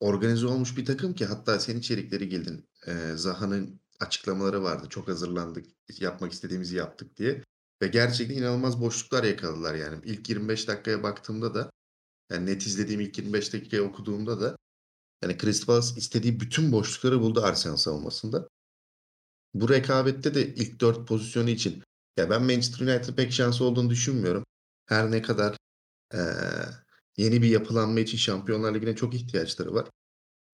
organize 0.00 0.46
olmuş 0.46 0.76
bir 0.76 0.84
takım 0.84 1.14
ki 1.14 1.26
hatta 1.26 1.58
senin 1.58 1.78
içerikleri 1.78 2.28
geldin. 2.28 2.68
Ee, 2.86 3.12
Zaha'nın 3.16 3.80
açıklamaları 4.00 4.62
vardı. 4.62 4.86
Çok 4.88 5.08
hazırlandık, 5.08 5.66
yapmak 6.00 6.32
istediğimizi 6.32 6.76
yaptık 6.76 7.16
diye. 7.16 7.44
Ve 7.82 7.88
gerçekten 7.88 8.36
inanılmaz 8.36 8.80
boşluklar 8.80 9.24
yakaladılar 9.24 9.74
yani. 9.74 10.00
İlk 10.04 10.28
25 10.28 10.68
dakikaya 10.68 11.02
baktığımda 11.02 11.54
da 11.54 11.70
yani 12.30 12.46
net 12.46 12.66
izlediğim 12.66 13.00
ilk 13.00 13.18
25 13.18 13.52
dakikayı 13.52 13.82
okuduğumda 13.82 14.40
da 14.40 14.56
yani 15.22 15.38
Crystal 15.38 15.66
Palace 15.66 15.94
istediği 15.96 16.40
bütün 16.40 16.72
boşlukları 16.72 17.20
buldu 17.20 17.42
Arsenal 17.42 17.76
savunmasında. 17.76 18.48
Bu 19.54 19.68
rekabette 19.68 20.34
de 20.34 20.54
ilk 20.54 20.80
4 20.80 21.08
pozisyonu 21.08 21.50
için 21.50 21.82
ya 22.16 22.30
ben 22.30 22.42
Manchester 22.42 22.86
United'ın 22.86 23.14
pek 23.14 23.32
şansı 23.32 23.64
olduğunu 23.64 23.90
düşünmüyorum. 23.90 24.44
Her 24.86 25.10
ne 25.10 25.22
kadar 25.22 25.56
ee, 26.14 26.18
yeni 27.16 27.42
bir 27.42 27.48
yapılanma 27.48 28.00
için 28.00 28.18
Şampiyonlar 28.18 28.74
Ligi'ne 28.74 28.96
çok 28.96 29.14
ihtiyaçları 29.14 29.74
var. 29.74 29.88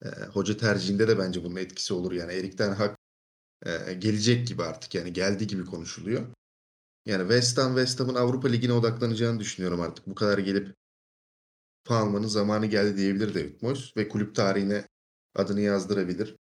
Ee, 0.05 0.09
hoca 0.09 0.57
tercihinde 0.57 1.09
de 1.09 1.19
bence 1.19 1.45
bunun 1.45 1.57
etkisi 1.57 1.95
olur. 1.95 2.13
Yani 2.13 2.33
Erik 2.33 2.59
Ten 2.59 2.73
Hag 2.75 2.97
e, 3.67 3.93
gelecek 3.95 4.49
gibi 4.49 4.63
artık 4.63 4.95
yani 4.95 5.13
geldi 5.13 5.47
gibi 5.47 5.65
konuşuluyor. 5.65 6.27
Yani 7.07 7.23
West 7.23 7.59
Ham 7.59 7.77
West 7.77 8.01
Ham'ın 8.01 8.15
Avrupa 8.15 8.49
Ligi'ne 8.49 8.73
odaklanacağını 8.73 9.41
düşünüyorum 9.41 9.81
artık. 9.81 10.07
Bu 10.07 10.15
kadar 10.15 10.39
gelip 10.39 10.75
puan 11.89 12.23
zamanı 12.23 12.67
geldi 12.67 12.97
diyebilir 12.97 13.35
David 13.35 13.63
Moyes 13.63 13.97
ve 13.97 14.09
kulüp 14.09 14.35
tarihine 14.35 14.89
adını 15.35 15.61
yazdırabilir. 15.61 16.37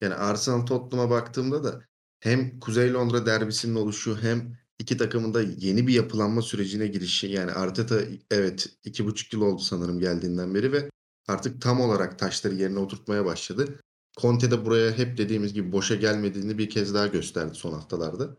Yani 0.00 0.14
Arsenal 0.14 0.66
Tottenham'a 0.66 1.10
baktığımda 1.10 1.64
da 1.64 1.84
hem 2.20 2.60
Kuzey 2.60 2.92
Londra 2.92 3.26
derbisinin 3.26 3.74
oluşu 3.74 4.18
hem 4.22 4.58
iki 4.78 4.96
takımın 4.96 5.34
da 5.34 5.42
yeni 5.42 5.86
bir 5.86 5.94
yapılanma 5.94 6.42
sürecine 6.42 6.86
girişi. 6.86 7.26
Yani 7.26 7.52
Arteta 7.52 8.00
evet 8.30 8.68
iki 8.84 9.06
buçuk 9.06 9.32
yıl 9.32 9.40
oldu 9.40 9.62
sanırım 9.62 10.00
geldiğinden 10.00 10.54
beri 10.54 10.72
ve 10.72 10.90
artık 11.28 11.62
tam 11.62 11.80
olarak 11.80 12.18
taşları 12.18 12.54
yerine 12.54 12.78
oturtmaya 12.78 13.24
başladı. 13.24 13.80
Conte 14.20 14.50
de 14.50 14.64
buraya 14.64 14.98
hep 14.98 15.18
dediğimiz 15.18 15.54
gibi 15.54 15.72
boşa 15.72 15.94
gelmediğini 15.94 16.58
bir 16.58 16.70
kez 16.70 16.94
daha 16.94 17.06
gösterdi 17.06 17.54
son 17.54 17.72
haftalarda. 17.72 18.36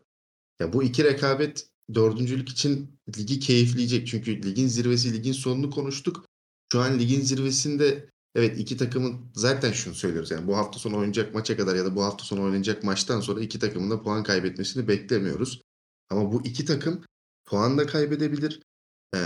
Ya 0.60 0.74
bu 0.74 0.84
iki 0.84 1.04
rekabet 1.04 1.69
dördüncülük 1.96 2.50
için 2.50 3.00
ligi 3.18 3.40
keyifleyecek. 3.40 4.08
Çünkü 4.08 4.44
ligin 4.44 4.68
zirvesi, 4.68 5.14
ligin 5.14 5.32
sonunu 5.32 5.70
konuştuk. 5.70 6.26
Şu 6.72 6.80
an 6.80 7.00
ligin 7.00 7.22
zirvesinde 7.22 8.10
evet 8.36 8.60
iki 8.60 8.78
takımın 8.78 9.32
zaten 9.34 9.72
şunu 9.72 9.96
söylüyoruz. 9.96 10.32
Yani 10.32 10.48
bu 10.48 10.58
hafta 10.58 10.80
sonu 10.80 10.98
oynayacak 10.98 11.34
maça 11.34 11.58
kadar 11.58 11.76
ya 11.76 11.86
da 11.86 11.96
bu 11.96 12.04
hafta 12.04 12.24
sonu 12.24 12.44
oynayacak 12.44 12.84
maçtan 12.84 13.22
sonra 13.22 13.42
iki 13.42 13.60
takımın 13.60 13.92
da 13.92 14.02
puan 14.02 14.24
kaybetmesini 14.24 14.88
beklemiyoruz. 14.88 15.62
Ama 16.10 16.32
bu 16.32 16.46
iki 16.46 16.66
takım 16.66 17.04
puan 17.46 17.78
da 17.78 17.86
kaybedebilir, 17.86 18.62
e, 19.16 19.20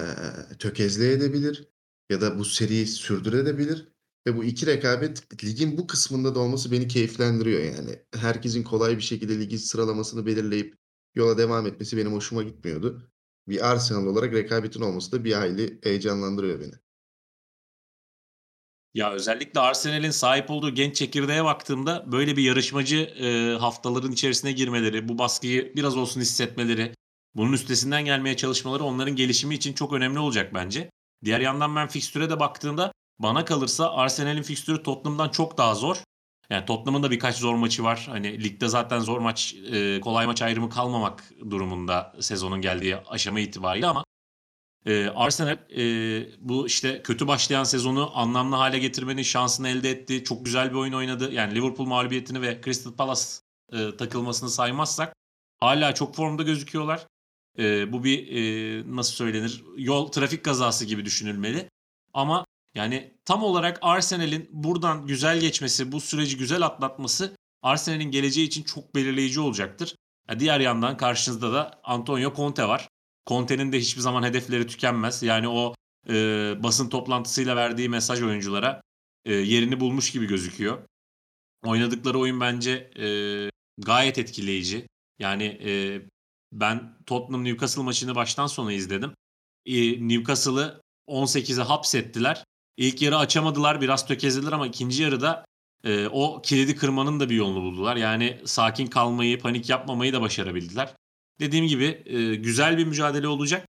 tökezleyebilir 0.59 1.67
ya 2.09 2.21
da 2.21 2.39
bu 2.39 2.45
seriyi 2.45 2.87
sürdürebilir. 2.87 3.93
Ve 4.27 4.37
bu 4.37 4.43
iki 4.43 4.65
rekabet 4.65 5.43
ligin 5.43 5.77
bu 5.77 5.87
kısmında 5.87 6.35
da 6.35 6.39
olması 6.39 6.71
beni 6.71 6.87
keyiflendiriyor 6.87 7.61
yani. 7.61 7.99
Herkesin 8.15 8.63
kolay 8.63 8.97
bir 8.97 9.01
şekilde 9.01 9.39
ligin 9.39 9.57
sıralamasını 9.57 10.25
belirleyip 10.25 10.75
yola 11.15 11.37
devam 11.37 11.67
etmesi 11.67 11.97
benim 11.97 12.13
hoşuma 12.13 12.43
gitmiyordu. 12.43 13.09
Bir 13.47 13.71
Arsenal 13.71 14.05
olarak 14.05 14.33
rekabetin 14.33 14.81
olması 14.81 15.11
da 15.11 15.23
bir 15.23 15.33
hayli 15.33 15.79
heyecanlandırıyor 15.83 16.59
beni. 16.59 16.73
Ya 18.93 19.11
özellikle 19.11 19.59
Arsenal'in 19.59 20.11
sahip 20.11 20.51
olduğu 20.51 20.69
genç 20.69 20.95
çekirdeğe 20.95 21.43
baktığımda 21.43 22.11
böyle 22.11 22.37
bir 22.37 22.43
yarışmacı 22.43 22.97
e, 22.97 23.57
haftaların 23.59 24.11
içerisine 24.11 24.51
girmeleri, 24.51 25.07
bu 25.07 25.17
baskıyı 25.17 25.75
biraz 25.75 25.97
olsun 25.97 26.21
hissetmeleri, 26.21 26.93
bunun 27.35 27.53
üstesinden 27.53 28.05
gelmeye 28.05 28.37
çalışmaları 28.37 28.83
onların 28.83 29.15
gelişimi 29.15 29.55
için 29.55 29.73
çok 29.73 29.93
önemli 29.93 30.19
olacak 30.19 30.53
bence. 30.53 30.91
Diğer 31.23 31.39
yandan 31.39 31.75
ben 31.75 31.87
fikstüre 31.87 32.29
de 32.29 32.39
baktığımda 32.39 32.91
bana 33.19 33.45
kalırsa 33.45 33.91
Arsenal'in 33.91 34.43
fikstürü 34.43 34.83
Tottenham'dan 34.83 35.29
çok 35.29 35.57
daha 35.57 35.75
zor. 35.75 36.03
Yani 36.49 36.65
Tottenham'ın 36.65 37.03
da 37.03 37.11
birkaç 37.11 37.37
zor 37.37 37.55
maçı 37.55 37.83
var. 37.83 38.05
Hani 38.09 38.43
ligde 38.43 38.67
zaten 38.67 38.99
zor 38.99 39.19
maç, 39.19 39.55
e, 39.71 39.99
kolay 39.99 40.25
maç 40.25 40.41
ayrımı 40.41 40.69
kalmamak 40.69 41.33
durumunda 41.49 42.15
sezonun 42.19 42.61
geldiği 42.61 42.97
aşama 42.97 43.39
itibariyle 43.39 43.87
ama 43.87 44.05
e, 44.85 45.07
Arsenal 45.07 45.57
e, 45.77 45.83
bu 46.39 46.67
işte 46.67 47.01
kötü 47.03 47.27
başlayan 47.27 47.63
sezonu 47.63 48.11
anlamlı 48.17 48.55
hale 48.55 48.79
getirmenin 48.79 49.23
şansını 49.23 49.69
elde 49.69 49.89
etti. 49.89 50.23
Çok 50.23 50.45
güzel 50.45 50.69
bir 50.69 50.75
oyun 50.75 50.93
oynadı. 50.93 51.31
Yani 51.31 51.55
Liverpool 51.55 51.87
mağlubiyetini 51.87 52.41
ve 52.41 52.61
Crystal 52.65 52.93
Palace 52.93 53.21
e, 53.71 53.97
takılmasını 53.97 54.49
saymazsak 54.49 55.15
hala 55.59 55.93
çok 55.93 56.15
formda 56.15 56.43
gözüküyorlar. 56.43 57.07
Bu 57.87 58.03
bir 58.03 58.95
nasıl 58.95 59.13
söylenir 59.13 59.63
yol 59.77 60.07
trafik 60.07 60.45
kazası 60.45 60.85
gibi 60.85 61.05
düşünülmeli. 61.05 61.69
Ama 62.13 62.45
yani 62.75 63.13
tam 63.25 63.43
olarak 63.43 63.79
Arsenal'in 63.81 64.49
buradan 64.51 65.07
güzel 65.07 65.39
geçmesi, 65.39 65.91
bu 65.91 65.99
süreci 65.99 66.37
güzel 66.37 66.65
atlatması 66.65 67.35
Arsenal'in 67.61 68.11
geleceği 68.11 68.47
için 68.47 68.63
çok 68.63 68.95
belirleyici 68.95 69.39
olacaktır. 69.39 69.95
Diğer 70.39 70.59
yandan 70.59 70.97
karşınızda 70.97 71.53
da 71.53 71.79
Antonio 71.83 72.33
Conte 72.35 72.67
var. 72.67 72.89
Conte'nin 73.27 73.71
de 73.71 73.79
hiçbir 73.79 74.01
zaman 74.01 74.23
hedefleri 74.23 74.67
tükenmez. 74.67 75.23
Yani 75.23 75.47
o 75.47 75.75
e, 76.09 76.13
basın 76.63 76.89
toplantısıyla 76.89 77.55
verdiği 77.55 77.89
mesaj 77.89 78.21
oyunculara 78.21 78.81
e, 79.25 79.33
yerini 79.33 79.79
bulmuş 79.79 80.11
gibi 80.11 80.25
gözüküyor. 80.25 80.87
Oynadıkları 81.65 82.19
oyun 82.19 82.41
bence 82.41 82.91
e, 82.99 83.07
gayet 83.77 84.17
etkileyici. 84.17 84.87
Yani 85.19 85.43
e, 85.43 86.01
ben 86.51 86.97
Tottenham 87.05 87.43
Newcastle 87.43 87.83
maçını 87.83 88.15
baştan 88.15 88.47
sona 88.47 88.73
izledim. 88.73 89.13
E, 89.65 90.07
Newcastle'ı 90.07 90.81
18'e 91.07 91.63
hapsettiler. 91.63 92.43
İlk 92.77 93.01
yarı 93.01 93.17
açamadılar 93.17 93.81
biraz 93.81 94.07
tökezlediler 94.07 94.51
ama 94.51 94.67
ikinci 94.67 95.03
yarıda 95.03 95.45
e, 95.83 96.07
o 96.07 96.41
kilidi 96.41 96.75
kırmanın 96.75 97.19
da 97.19 97.29
bir 97.29 97.35
yolunu 97.35 97.61
buldular. 97.63 97.95
Yani 97.95 98.41
sakin 98.45 98.87
kalmayı, 98.87 99.39
panik 99.39 99.69
yapmamayı 99.69 100.13
da 100.13 100.21
başarabildiler. 100.21 100.93
Dediğim 101.39 101.67
gibi 101.67 102.03
e, 102.05 102.35
güzel 102.35 102.77
bir 102.77 102.85
mücadele 102.85 103.27
olacak. 103.27 103.67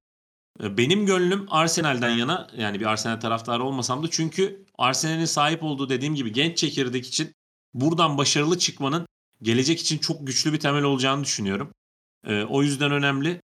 E, 0.62 0.76
benim 0.76 1.06
gönlüm 1.06 1.46
Arsenal'den 1.50 2.10
yana 2.10 2.50
yani 2.56 2.80
bir 2.80 2.86
Arsenal 2.86 3.20
taraftarı 3.20 3.62
olmasam 3.62 4.02
da 4.02 4.10
çünkü 4.10 4.64
Arsenal'in 4.78 5.24
sahip 5.24 5.62
olduğu 5.62 5.88
dediğim 5.88 6.14
gibi 6.14 6.32
genç 6.32 6.58
çekirdek 6.58 7.06
için 7.06 7.32
buradan 7.74 8.18
başarılı 8.18 8.58
çıkmanın 8.58 9.06
gelecek 9.42 9.80
için 9.80 9.98
çok 9.98 10.26
güçlü 10.26 10.52
bir 10.52 10.60
temel 10.60 10.82
olacağını 10.82 11.24
düşünüyorum. 11.24 11.72
E, 12.26 12.42
o 12.42 12.62
yüzden 12.62 12.92
önemli. 12.92 13.40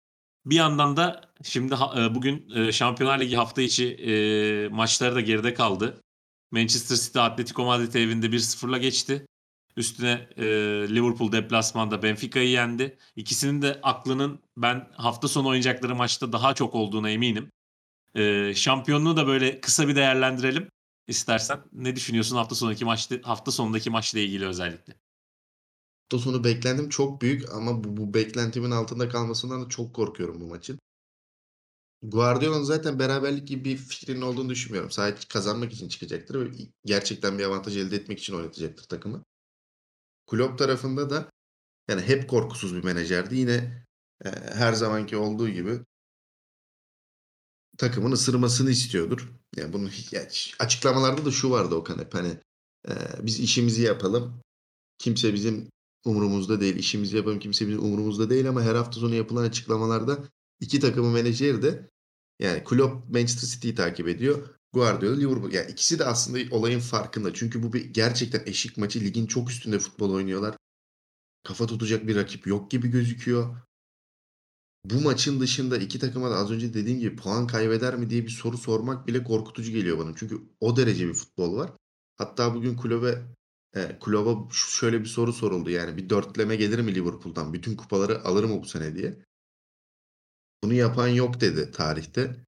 Bir 0.45 0.55
yandan 0.55 0.97
da 0.97 1.21
şimdi 1.43 1.73
e, 1.73 2.15
bugün 2.15 2.49
e, 2.55 2.71
Şampiyonlar 2.71 3.19
Ligi 3.19 3.35
hafta 3.35 3.61
içi 3.61 3.93
e, 3.93 4.67
maçları 4.69 5.15
da 5.15 5.21
geride 5.21 5.53
kaldı. 5.53 6.01
Manchester 6.51 6.95
City 6.95 7.19
Atletico 7.19 7.65
Madrid 7.65 7.93
evinde 7.93 8.25
1-0'la 8.25 8.77
geçti. 8.77 9.25
Üstüne 9.77 10.27
e, 10.37 10.45
Liverpool 10.89 11.31
deplasmanda 11.31 12.03
Benfica'yı 12.03 12.49
yendi. 12.49 12.97
İkisinin 13.15 13.61
de 13.61 13.79
aklının 13.83 14.39
ben 14.57 14.87
hafta 14.95 15.27
sonu 15.27 15.47
oynayacakları 15.47 15.95
maçta 15.95 16.31
daha 16.31 16.53
çok 16.55 16.75
olduğuna 16.75 17.09
eminim. 17.09 17.51
E, 18.15 18.53
şampiyonluğu 18.55 19.17
da 19.17 19.27
böyle 19.27 19.61
kısa 19.61 19.87
bir 19.87 19.95
değerlendirelim 19.95 20.69
istersen. 21.07 21.59
Ne 21.73 21.95
düşünüyorsun 21.95 22.35
hafta 22.35 22.55
sonundaki 22.55 22.85
maçta 22.85 23.15
hafta 23.23 23.51
sonundaki 23.51 23.89
maçla 23.89 24.19
ilgili 24.19 24.45
özellikle? 24.47 25.04
Hafta 26.11 26.23
sonu 26.23 26.43
beklentim 26.43 26.89
çok 26.89 27.21
büyük 27.21 27.49
ama 27.53 27.83
bu, 27.83 27.97
bu 27.97 28.13
beklentimin 28.13 28.71
altında 28.71 29.09
kalmasından 29.09 29.65
da 29.65 29.69
çok 29.69 29.95
korkuyorum 29.95 30.41
bu 30.41 30.47
maçın. 30.47 30.79
Guardiola'nın 32.01 32.63
zaten 32.63 32.99
beraberlik 32.99 33.47
gibi 33.47 33.65
bir 33.65 33.77
fikrinin 33.77 34.21
olduğunu 34.21 34.49
düşünmüyorum. 34.49 34.91
Sadece 34.91 35.27
kazanmak 35.27 35.73
için 35.73 35.87
çıkacaktır 35.89 36.45
ve 36.45 36.57
gerçekten 36.85 37.39
bir 37.39 37.43
avantaj 37.43 37.77
elde 37.77 37.95
etmek 37.95 38.19
için 38.19 38.33
oynatacaktır 38.33 38.83
takımı. 38.83 39.23
Klopp 40.27 40.57
tarafında 40.57 41.09
da 41.09 41.29
yani 41.89 42.01
hep 42.01 42.29
korkusuz 42.29 42.75
bir 42.75 42.83
menajerdi. 42.83 43.35
Yine 43.35 43.85
e, 44.25 44.29
her 44.53 44.73
zamanki 44.73 45.17
olduğu 45.17 45.49
gibi 45.49 45.79
takımın 47.77 48.11
ısırmasını 48.11 48.71
istiyordur. 48.71 49.29
Yani 49.55 49.73
bunun 49.73 49.91
yani 50.11 50.27
açıklamalarda 50.59 51.25
da 51.25 51.31
şu 51.31 51.51
vardı 51.51 51.75
Okan 51.75 51.99
hep 51.99 52.13
hani 52.13 52.37
e, 52.87 52.93
biz 53.21 53.39
işimizi 53.39 53.81
yapalım. 53.81 54.41
Kimse 54.97 55.33
bizim 55.33 55.74
umurumuzda 56.05 56.61
değil. 56.61 56.75
İşimizi 56.75 57.17
yapalım 57.17 57.39
kimse 57.39 57.67
bizim 57.67 57.83
umurumuzda 57.83 58.29
değil 58.29 58.49
ama 58.49 58.61
her 58.63 58.75
hafta 58.75 58.99
sonu 58.99 59.15
yapılan 59.15 59.43
açıklamalarda 59.43 60.19
iki 60.59 60.79
takımın 60.79 61.11
menajeri 61.11 61.61
de 61.61 61.89
yani 62.39 62.63
Klopp 62.63 63.09
Manchester 63.09 63.47
City'yi 63.47 63.75
takip 63.75 64.07
ediyor. 64.07 64.49
Guardiola 64.73 65.15
Liverpool. 65.15 65.51
Yani 65.51 65.71
ikisi 65.71 65.99
de 65.99 66.05
aslında 66.05 66.55
olayın 66.55 66.79
farkında. 66.79 67.33
Çünkü 67.33 67.63
bu 67.63 67.73
bir 67.73 67.85
gerçekten 67.85 68.43
eşik 68.45 68.77
maçı. 68.77 68.99
Ligin 69.01 69.25
çok 69.25 69.49
üstünde 69.49 69.79
futbol 69.79 70.11
oynuyorlar. 70.13 70.57
kafa 71.43 71.65
tutacak 71.67 72.07
bir 72.07 72.15
rakip 72.15 72.47
yok 72.47 72.71
gibi 72.71 72.87
gözüküyor. 72.87 73.57
Bu 74.85 75.01
maçın 75.01 75.39
dışında 75.39 75.77
iki 75.77 75.99
takıma 75.99 76.31
da 76.31 76.35
az 76.35 76.51
önce 76.51 76.73
dediğim 76.73 76.99
gibi 76.99 77.15
puan 77.15 77.47
kaybeder 77.47 77.95
mi 77.95 78.09
diye 78.09 78.23
bir 78.23 78.29
soru 78.29 78.57
sormak 78.57 79.07
bile 79.07 79.23
korkutucu 79.23 79.71
geliyor 79.71 79.97
bana. 79.97 80.13
Çünkü 80.15 80.41
o 80.59 80.77
derece 80.77 81.07
bir 81.07 81.13
futbol 81.13 81.57
var. 81.57 81.71
Hatta 82.17 82.55
bugün 82.55 82.75
kulübe 82.75 83.21
e, 83.75 83.99
kulübe 83.99 84.53
şöyle 84.53 84.99
bir 84.99 85.05
soru 85.05 85.33
soruldu. 85.33 85.69
Yani 85.69 85.97
bir 85.97 86.09
dörtleme 86.09 86.55
gelir 86.55 86.79
mi 86.79 86.95
Liverpool'dan? 86.95 87.53
Bütün 87.53 87.75
kupaları 87.75 88.23
alır 88.23 88.43
mı 88.43 88.61
bu 88.61 88.65
sene 88.65 88.95
diye. 88.95 89.25
Bunu 90.63 90.73
yapan 90.73 91.07
yok 91.07 91.41
dedi 91.41 91.71
tarihte. 91.71 92.45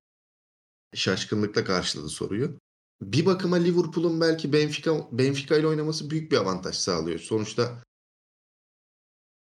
Şaşkınlıkla 0.95 1.63
karşıladı 1.63 2.09
soruyu. 2.09 2.59
Bir 3.01 3.25
bakıma 3.25 3.55
Liverpool'un 3.55 4.21
belki 4.21 4.53
Benfica 4.53 5.07
Benfica 5.11 5.57
ile 5.57 5.67
oynaması 5.67 6.09
büyük 6.09 6.31
bir 6.31 6.37
avantaj 6.37 6.75
sağlıyor. 6.75 7.19
Sonuçta 7.19 7.83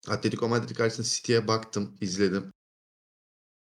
Atletico 0.08 0.48
Madrid 0.48 0.76
karşısında 0.76 1.08
City'ye 1.08 1.48
baktım, 1.48 1.98
izledim. 2.02 2.54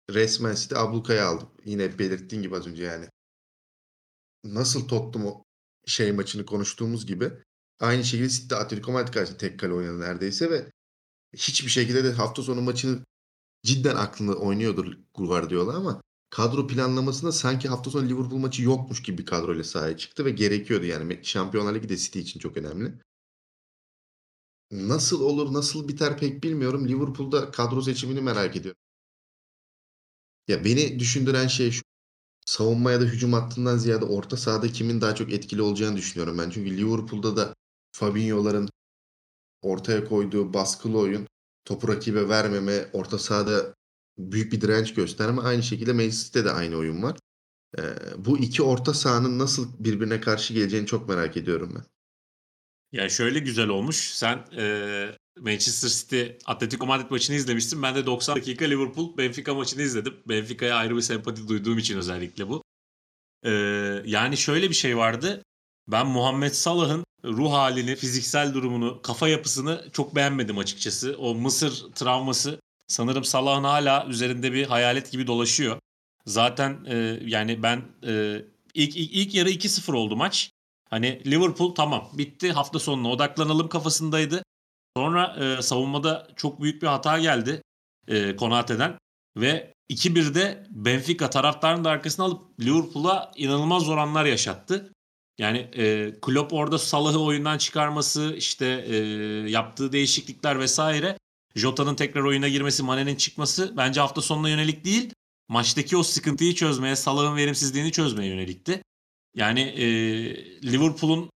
Resmen 0.10 0.56
City 0.56 0.75
ablukaya 0.75 1.27
aldı. 1.27 1.48
Yine 1.65 2.00
belirttiğin 2.00 2.41
gibi 2.41 2.56
az 2.56 2.68
önce 2.68 2.84
yani. 2.84 3.10
Nasıl 4.44 4.88
Tottenham 4.88 5.44
şey 5.86 6.12
maçını 6.12 6.46
konuştuğumuz 6.46 7.06
gibi 7.06 7.32
aynı 7.81 8.03
şekilde 8.03 8.29
City 8.29 8.55
Atletico 8.55 8.91
Madrid 8.91 9.13
karşısında 9.13 9.38
tek 9.38 9.59
kale 9.59 9.73
oynadı 9.73 10.00
neredeyse 10.00 10.51
ve 10.51 10.71
hiçbir 11.35 11.69
şekilde 11.69 12.03
de 12.03 12.11
hafta 12.11 12.43
sonu 12.43 12.61
maçını 12.61 13.05
cidden 13.63 13.95
aklında 13.95 14.35
oynuyordur 14.35 14.97
Guardiola 15.13 15.75
ama 15.75 16.01
kadro 16.29 16.67
planlamasında 16.67 17.31
sanki 17.31 17.67
hafta 17.67 17.91
sonu 17.91 18.09
Liverpool 18.09 18.39
maçı 18.39 18.63
yokmuş 18.63 19.03
gibi 19.03 19.17
bir 19.17 19.25
kadroyla 19.25 19.63
sahaya 19.63 19.97
çıktı 19.97 20.25
ve 20.25 20.31
gerekiyordu 20.31 20.85
yani. 20.85 21.19
Şampiyonlar 21.23 21.75
Ligi 21.75 21.89
de 21.89 21.97
City 21.97 22.19
için 22.19 22.39
çok 22.39 22.57
önemli. 22.57 22.93
Nasıl 24.71 25.21
olur, 25.21 25.53
nasıl 25.53 25.88
biter 25.88 26.17
pek 26.17 26.43
bilmiyorum. 26.43 26.88
Liverpool'da 26.88 27.51
kadro 27.51 27.81
seçimini 27.81 28.21
merak 28.21 28.55
ediyorum. 28.55 28.81
Ya 30.47 30.65
beni 30.65 31.00
düşündüren 31.00 31.47
şey 31.47 31.71
şu. 31.71 31.81
Savunma 32.45 32.91
ya 32.91 33.01
da 33.01 33.05
hücum 33.05 33.33
hattından 33.33 33.77
ziyade 33.77 34.05
orta 34.05 34.38
sahada 34.38 34.67
kimin 34.71 35.01
daha 35.01 35.15
çok 35.15 35.33
etkili 35.33 35.61
olacağını 35.61 35.97
düşünüyorum 35.97 36.38
ben. 36.38 36.50
Çünkü 36.50 36.77
Liverpool'da 36.77 37.38
da 37.38 37.55
Fabinho'ların 38.01 38.70
ortaya 39.62 40.05
koyduğu 40.05 40.53
baskılı 40.53 40.98
oyun, 40.98 41.27
topu 41.65 41.88
rakibe 41.88 42.29
vermeme, 42.29 42.86
orta 42.93 43.20
sahada 43.20 43.74
büyük 44.17 44.53
bir 44.53 44.62
direnç 44.62 44.93
gösterme. 44.93 45.41
Aynı 45.41 45.63
şekilde 45.63 45.93
Manchester'de 45.93 46.46
de 46.46 46.51
aynı 46.51 46.75
oyun 46.75 47.03
var. 47.03 47.17
Ee, 47.79 47.81
bu 48.17 48.38
iki 48.38 48.63
orta 48.63 48.93
sahanın 48.93 49.39
nasıl 49.39 49.84
birbirine 49.84 50.22
karşı 50.22 50.53
geleceğini 50.53 50.88
çok 50.88 51.10
merak 51.10 51.38
ediyorum 51.38 51.74
ben. 51.75 51.84
Ya 52.91 53.10
şöyle 53.10 53.39
güzel 53.39 53.67
olmuş. 53.67 53.98
Sen 53.98 54.46
e, 54.58 54.65
Manchester 55.39 55.89
City 55.89 56.24
Atletico 56.46 56.86
Madrid 56.86 57.12
maçını 57.12 57.36
izlemişsin. 57.36 57.84
Ben 57.84 57.96
de 57.96 58.05
90 58.05 58.36
dakika 58.36 58.65
Liverpool 58.65 59.17
Benfica 59.17 59.53
maçını 59.53 59.81
izledim. 59.81 60.13
Benfica'ya 60.25 60.75
ayrı 60.75 60.96
bir 60.96 61.01
sempati 61.01 61.48
duyduğum 61.48 61.77
için 61.77 61.98
özellikle 61.98 62.50
bu. 62.50 62.63
E, 63.43 63.51
yani 64.05 64.38
şöyle 64.38 64.70
bir 64.70 64.75
şey 64.75 64.98
vardı. 64.98 65.43
Ben 65.88 66.08
Muhammed 66.08 66.51
Salah'ın 66.51 67.03
ruh 67.25 67.51
halini, 67.51 67.95
fiziksel 67.95 68.53
durumunu, 68.53 69.01
kafa 69.01 69.27
yapısını 69.27 69.85
çok 69.93 70.15
beğenmedim 70.15 70.57
açıkçası. 70.57 71.15
O 71.19 71.35
Mısır 71.35 71.91
travması 71.95 72.61
sanırım 72.87 73.23
Salah'ın 73.23 73.63
hala 73.63 74.05
üzerinde 74.07 74.53
bir 74.53 74.65
hayalet 74.65 75.11
gibi 75.11 75.27
dolaşıyor. 75.27 75.79
Zaten 76.25 76.85
e, 76.87 77.19
yani 77.25 77.63
ben 77.63 77.81
e, 78.07 78.41
ilk, 78.73 78.95
ilk, 78.95 79.13
ilk 79.13 79.35
yarı 79.35 79.49
2-0 79.49 79.95
oldu 79.95 80.15
maç. 80.15 80.51
Hani 80.89 81.21
Liverpool 81.25 81.75
tamam 81.75 82.09
bitti 82.13 82.51
hafta 82.51 82.79
sonuna 82.79 83.09
odaklanalım 83.09 83.69
kafasındaydı. 83.69 84.43
Sonra 84.97 85.35
e, 85.39 85.61
savunmada 85.61 86.27
çok 86.35 86.61
büyük 86.61 86.81
bir 86.81 86.87
hata 86.87 87.19
geldi 87.19 87.61
e, 88.07 88.35
Konate'den 88.35 88.97
ve 89.37 89.73
2-1'de 89.89 90.67
Benfica 90.69 91.29
taraftarının 91.29 91.83
da 91.83 91.89
arkasına 91.89 92.25
alıp 92.25 92.59
Liverpool'a 92.59 93.31
inanılmaz 93.35 93.89
oranlar 93.89 94.25
yaşattı. 94.25 94.93
Yani 95.41 95.58
e, 95.58 96.13
Klopp 96.21 96.54
orada 96.54 96.77
Salah'ı 96.77 97.19
oyundan 97.19 97.58
çıkarması, 97.58 98.34
işte 98.38 98.86
e, 98.88 98.95
yaptığı 99.49 99.91
değişiklikler 99.91 100.60
vesaire, 100.60 101.17
Jota'nın 101.56 101.95
tekrar 101.95 102.21
oyuna 102.21 102.47
girmesi, 102.47 102.84
Mane'nin 102.84 103.15
çıkması 103.15 103.73
bence 103.77 104.01
hafta 104.01 104.21
sonuna 104.21 104.49
yönelik 104.49 104.86
değil, 104.86 105.13
maçtaki 105.49 105.97
o 105.97 106.04
sıkıntıyı 106.04 106.56
çözmeye, 106.56 106.95
Salah'ın 106.95 107.36
verimsizliğini 107.36 107.91
çözmeye 107.91 108.30
yönelikti. 108.30 108.84
Yani 109.36 109.62
e, 109.62 109.86
Liverpool'un 110.63 111.30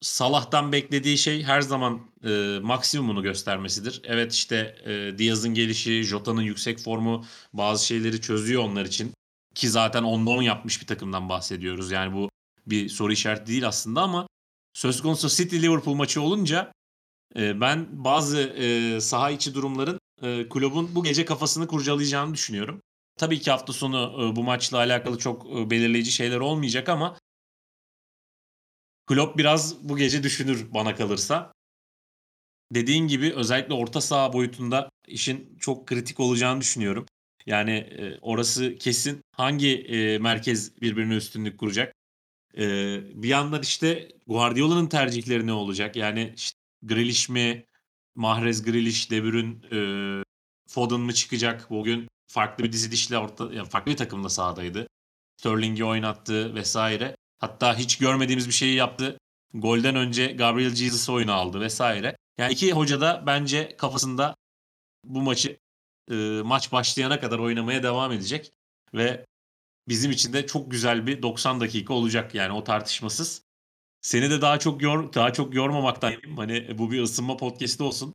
Salah'tan 0.00 0.72
beklediği 0.72 1.18
şey 1.18 1.42
her 1.42 1.60
zaman 1.60 2.00
e, 2.24 2.58
maksimumunu 2.62 3.22
göstermesidir. 3.22 4.00
Evet 4.04 4.32
işte 4.32 4.76
e, 4.84 5.18
Diaz'ın 5.18 5.54
gelişi, 5.54 6.02
Jota'nın 6.02 6.42
yüksek 6.42 6.78
formu 6.78 7.24
bazı 7.52 7.86
şeyleri 7.86 8.20
çözüyor 8.20 8.62
onlar 8.62 8.84
için. 8.84 9.12
Ki 9.54 9.68
zaten 9.68 10.02
10'da 10.02 10.30
10 10.30 10.42
yapmış 10.42 10.80
bir 10.80 10.86
takımdan 10.86 11.28
bahsediyoruz. 11.28 11.90
Yani 11.90 12.12
bu 12.12 12.28
bir 12.66 12.88
soru 12.88 13.12
işareti 13.12 13.46
değil 13.46 13.68
aslında 13.68 14.02
ama 14.02 14.26
söz 14.74 15.02
konusu 15.02 15.28
City 15.28 15.56
Liverpool 15.62 15.94
maçı 15.94 16.22
olunca 16.22 16.72
e, 17.36 17.60
ben 17.60 18.04
bazı 18.04 18.38
e, 18.40 19.00
saha 19.00 19.30
içi 19.30 19.54
durumların 19.54 20.00
e, 20.22 20.48
kulübün 20.48 20.94
bu 20.94 21.04
gece 21.04 21.24
kafasını 21.24 21.66
kurcalayacağını 21.66 22.34
düşünüyorum. 22.34 22.82
Tabii 23.18 23.40
ki 23.40 23.50
hafta 23.50 23.72
sonu 23.72 24.30
e, 24.32 24.36
bu 24.36 24.42
maçla 24.42 24.78
alakalı 24.78 25.18
çok 25.18 25.46
e, 25.46 25.70
belirleyici 25.70 26.12
şeyler 26.12 26.40
olmayacak 26.40 26.88
ama 26.88 27.18
Klopp 29.06 29.38
biraz 29.38 29.88
bu 29.88 29.96
gece 29.96 30.22
düşünür 30.22 30.66
bana 30.74 30.94
kalırsa. 30.94 31.52
Dediğin 32.72 33.08
gibi 33.08 33.32
özellikle 33.34 33.74
orta 33.74 34.00
saha 34.00 34.32
boyutunda 34.32 34.90
işin 35.08 35.56
çok 35.60 35.86
kritik 35.86 36.20
olacağını 36.20 36.60
düşünüyorum. 36.60 37.06
Yani 37.46 37.72
e, 37.72 38.18
orası 38.20 38.76
kesin 38.78 39.20
hangi 39.32 39.76
e, 39.76 40.18
merkez 40.18 40.80
birbirine 40.80 41.14
üstünlük 41.14 41.58
kuracak? 41.58 41.94
E, 42.58 42.64
bir 43.22 43.28
yandan 43.28 43.62
işte 43.62 44.08
Guardiola'nın 44.26 44.86
tercihleri 44.86 45.46
ne 45.46 45.52
olacak? 45.52 45.96
Yani 45.96 46.32
işte 46.36 46.58
Grealish 46.82 47.28
mi, 47.28 47.66
Mahrez 48.14 48.62
Grealish, 48.62 49.10
De 49.10 49.24
Bruyne, 49.24 49.54
e, 49.72 49.78
Foden 50.68 51.00
mı 51.00 51.14
çıkacak? 51.14 51.70
Bugün 51.70 52.08
farklı 52.26 52.64
bir 52.64 52.72
dizilişle 52.72 53.18
orta, 53.18 53.52
yani 53.52 53.68
farklı 53.68 53.92
bir 53.92 53.96
takımda 53.96 54.28
sahadaydı. 54.28 54.88
Sterling'i 55.36 55.84
oynattı 55.84 56.54
vesaire. 56.54 57.16
Hatta 57.38 57.78
hiç 57.78 57.98
görmediğimiz 57.98 58.48
bir 58.48 58.52
şeyi 58.52 58.74
yaptı. 58.74 59.18
Golden 59.54 59.96
önce 59.96 60.26
Gabriel 60.26 60.74
Jesus 60.74 61.08
oyunu 61.08 61.32
aldı 61.32 61.60
vesaire. 61.60 62.16
Yani 62.38 62.52
iki 62.52 62.72
hoca 62.72 63.00
da 63.00 63.24
bence 63.26 63.76
kafasında 63.76 64.36
bu 65.04 65.22
maçı 65.22 65.58
e, 66.10 66.14
maç 66.44 66.72
başlayana 66.72 67.20
kadar 67.20 67.38
oynamaya 67.38 67.82
devam 67.82 68.12
edecek 68.12 68.52
ve 68.94 69.26
bizim 69.88 70.10
için 70.10 70.32
de 70.32 70.46
çok 70.46 70.70
güzel 70.70 71.06
bir 71.06 71.22
90 71.22 71.60
dakika 71.60 71.94
olacak 71.94 72.34
yani 72.34 72.52
o 72.52 72.64
tartışmasız. 72.64 73.42
Seni 74.00 74.30
de 74.30 74.40
daha 74.40 74.58
çok 74.58 74.82
yor 74.82 75.12
daha 75.14 75.32
çok 75.32 75.54
yormamaktan 75.54 76.14
hani 76.36 76.78
bu 76.78 76.90
bir 76.90 77.02
ısınma 77.02 77.36
podcast'i 77.36 77.82
olsun. 77.82 78.14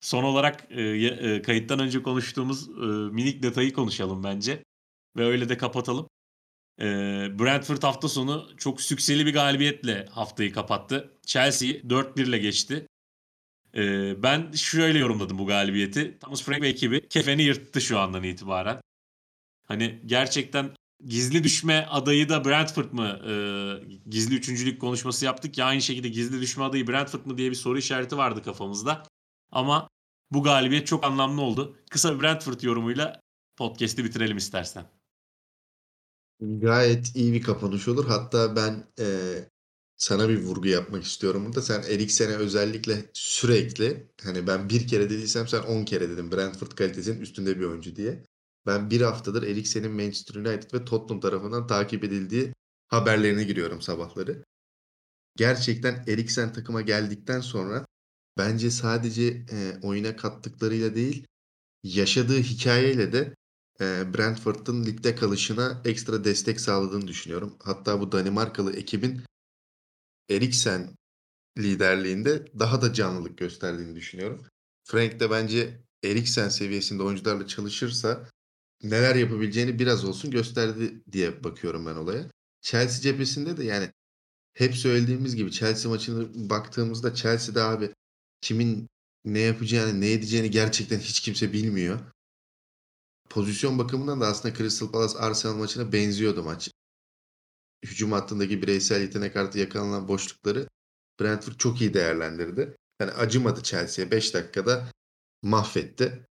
Son 0.00 0.24
olarak 0.24 0.66
e, 0.70 0.82
e, 0.82 1.42
kayıttan 1.42 1.78
önce 1.78 2.02
konuştuğumuz 2.02 2.68
e, 2.68 2.72
minik 3.12 3.42
detayı 3.42 3.72
konuşalım 3.72 4.24
bence 4.24 4.64
ve 5.16 5.24
öyle 5.24 5.48
de 5.48 5.56
kapatalım. 5.56 6.08
E, 6.80 6.84
Brentford 7.38 7.82
hafta 7.82 8.08
sonu 8.08 8.50
çok 8.56 8.80
sükseli 8.80 9.26
bir 9.26 9.32
galibiyetle 9.32 10.06
haftayı 10.10 10.52
kapattı. 10.52 11.18
Chelsea 11.26 11.68
4-1 11.68 12.28
ile 12.28 12.38
geçti. 12.38 12.86
E, 13.74 13.82
ben 14.22 14.52
şöyle 14.52 14.98
yorumladım 14.98 15.38
bu 15.38 15.46
galibiyeti. 15.46 16.18
Thomas 16.18 16.42
Frank 16.42 16.62
ve 16.62 16.68
ekibi 16.68 17.08
kefeni 17.08 17.42
yırttı 17.42 17.80
şu 17.80 17.98
andan 17.98 18.22
itibaren. 18.22 18.80
Hani 19.66 20.02
gerçekten 20.06 20.70
gizli 21.04 21.44
düşme 21.44 21.86
adayı 21.90 22.28
da 22.28 22.44
Brentford 22.44 22.92
mı? 22.92 23.20
E, 23.28 23.32
gizli 24.10 24.34
üçüncülük 24.34 24.80
konuşması 24.80 25.24
yaptık 25.24 25.58
ya 25.58 25.66
aynı 25.66 25.82
şekilde 25.82 26.08
gizli 26.08 26.40
düşme 26.40 26.64
adayı 26.64 26.88
Brentford 26.88 27.26
mı 27.26 27.38
diye 27.38 27.50
bir 27.50 27.56
soru 27.56 27.78
işareti 27.78 28.16
vardı 28.16 28.42
kafamızda. 28.42 29.02
Ama 29.52 29.88
bu 30.30 30.42
galibiyet 30.42 30.86
çok 30.86 31.04
anlamlı 31.04 31.40
oldu. 31.42 31.76
Kısa 31.90 32.14
bir 32.14 32.22
Brentford 32.22 32.60
yorumuyla 32.60 33.20
podcast'i 33.56 34.04
bitirelim 34.04 34.36
istersen. 34.36 34.90
Gayet 36.40 37.16
iyi 37.16 37.32
bir 37.32 37.42
kapanış 37.42 37.88
olur. 37.88 38.06
Hatta 38.08 38.56
ben 38.56 38.86
e, 38.98 39.06
sana 39.96 40.28
bir 40.28 40.42
vurgu 40.42 40.68
yapmak 40.68 41.04
istiyorum 41.04 41.46
burada. 41.46 41.62
Sen 41.62 41.82
Eriksen'e 41.82 42.34
özellikle 42.34 43.10
sürekli 43.12 44.10
hani 44.22 44.46
ben 44.46 44.68
bir 44.68 44.88
kere 44.88 45.10
dediysem 45.10 45.48
sen 45.48 45.62
on 45.62 45.84
kere 45.84 46.10
dedim 46.10 46.32
Brentford 46.32 46.72
kalitesinin 46.72 47.20
üstünde 47.20 47.60
bir 47.60 47.64
oyuncu 47.64 47.96
diye. 47.96 48.24
Ben 48.66 48.90
bir 48.90 49.00
haftadır 49.00 49.42
Eriksen'in 49.42 49.92
Manchester 49.92 50.34
United 50.34 50.74
ve 50.74 50.84
Tottenham 50.84 51.20
tarafından 51.20 51.66
takip 51.66 52.04
edildiği 52.04 52.52
haberlerine 52.88 53.44
giriyorum 53.44 53.82
sabahları. 53.82 54.44
Gerçekten 55.36 56.04
Eriksen 56.06 56.52
takıma 56.52 56.80
geldikten 56.80 57.40
sonra 57.40 57.86
bence 58.38 58.70
sadece 58.70 59.24
e, 59.26 59.78
oyuna 59.82 60.16
kattıklarıyla 60.16 60.94
değil 60.94 61.26
yaşadığı 61.82 62.38
hikayeyle 62.38 63.12
de 63.12 63.34
Brentford'un 63.80 64.84
ligde 64.84 65.14
kalışına 65.14 65.82
ekstra 65.84 66.24
destek 66.24 66.60
sağladığını 66.60 67.08
düşünüyorum. 67.08 67.56
Hatta 67.62 68.00
bu 68.00 68.12
Danimarkalı 68.12 68.76
ekibin 68.76 69.22
Eriksen 70.30 70.96
liderliğinde 71.58 72.46
daha 72.58 72.82
da 72.82 72.92
canlılık 72.92 73.38
gösterdiğini 73.38 73.96
düşünüyorum. 73.96 74.46
Frank 74.84 75.20
de 75.20 75.30
bence 75.30 75.80
Eriksen 76.04 76.48
seviyesinde 76.48 77.02
oyuncularla 77.02 77.46
çalışırsa 77.46 78.28
neler 78.84 79.14
yapabileceğini 79.16 79.78
biraz 79.78 80.04
olsun 80.04 80.30
gösterdi 80.30 81.02
diye 81.12 81.44
bakıyorum 81.44 81.86
ben 81.86 81.94
olaya. 81.94 82.30
Chelsea 82.60 83.00
cephesinde 83.00 83.56
de 83.56 83.64
yani 83.64 83.92
hep 84.54 84.76
söylediğimiz 84.76 85.36
gibi 85.36 85.50
Chelsea 85.50 85.90
maçını 85.90 86.50
baktığımızda 86.50 87.14
Chelsea'de 87.14 87.62
abi 87.62 87.90
kimin 88.40 88.88
ne 89.24 89.38
yapacağını, 89.38 90.00
ne 90.00 90.12
edeceğini 90.12 90.50
gerçekten 90.50 90.98
hiç 90.98 91.20
kimse 91.20 91.52
bilmiyor. 91.52 92.00
Pozisyon 93.30 93.78
bakımından 93.78 94.20
da 94.20 94.26
aslında 94.26 94.54
Crystal 94.54 94.90
Palace 94.90 95.18
Arsenal 95.18 95.54
maçına 95.54 95.92
benziyordu 95.92 96.42
maç. 96.42 96.70
Hücum 97.84 98.12
hattındaki 98.12 98.62
bireysel 98.62 99.00
yetenek 99.00 99.36
artı 99.36 99.58
yakalanan 99.58 100.08
boşlukları 100.08 100.68
Brentford 101.20 101.54
çok 101.54 101.80
iyi 101.80 101.94
değerlendirdi. 101.94 102.76
Yani 103.00 103.10
acımadı 103.10 103.62
Chelsea'ye 103.62 104.10
5 104.10 104.34
dakikada 104.34 104.88
mahvetti. 105.42 106.26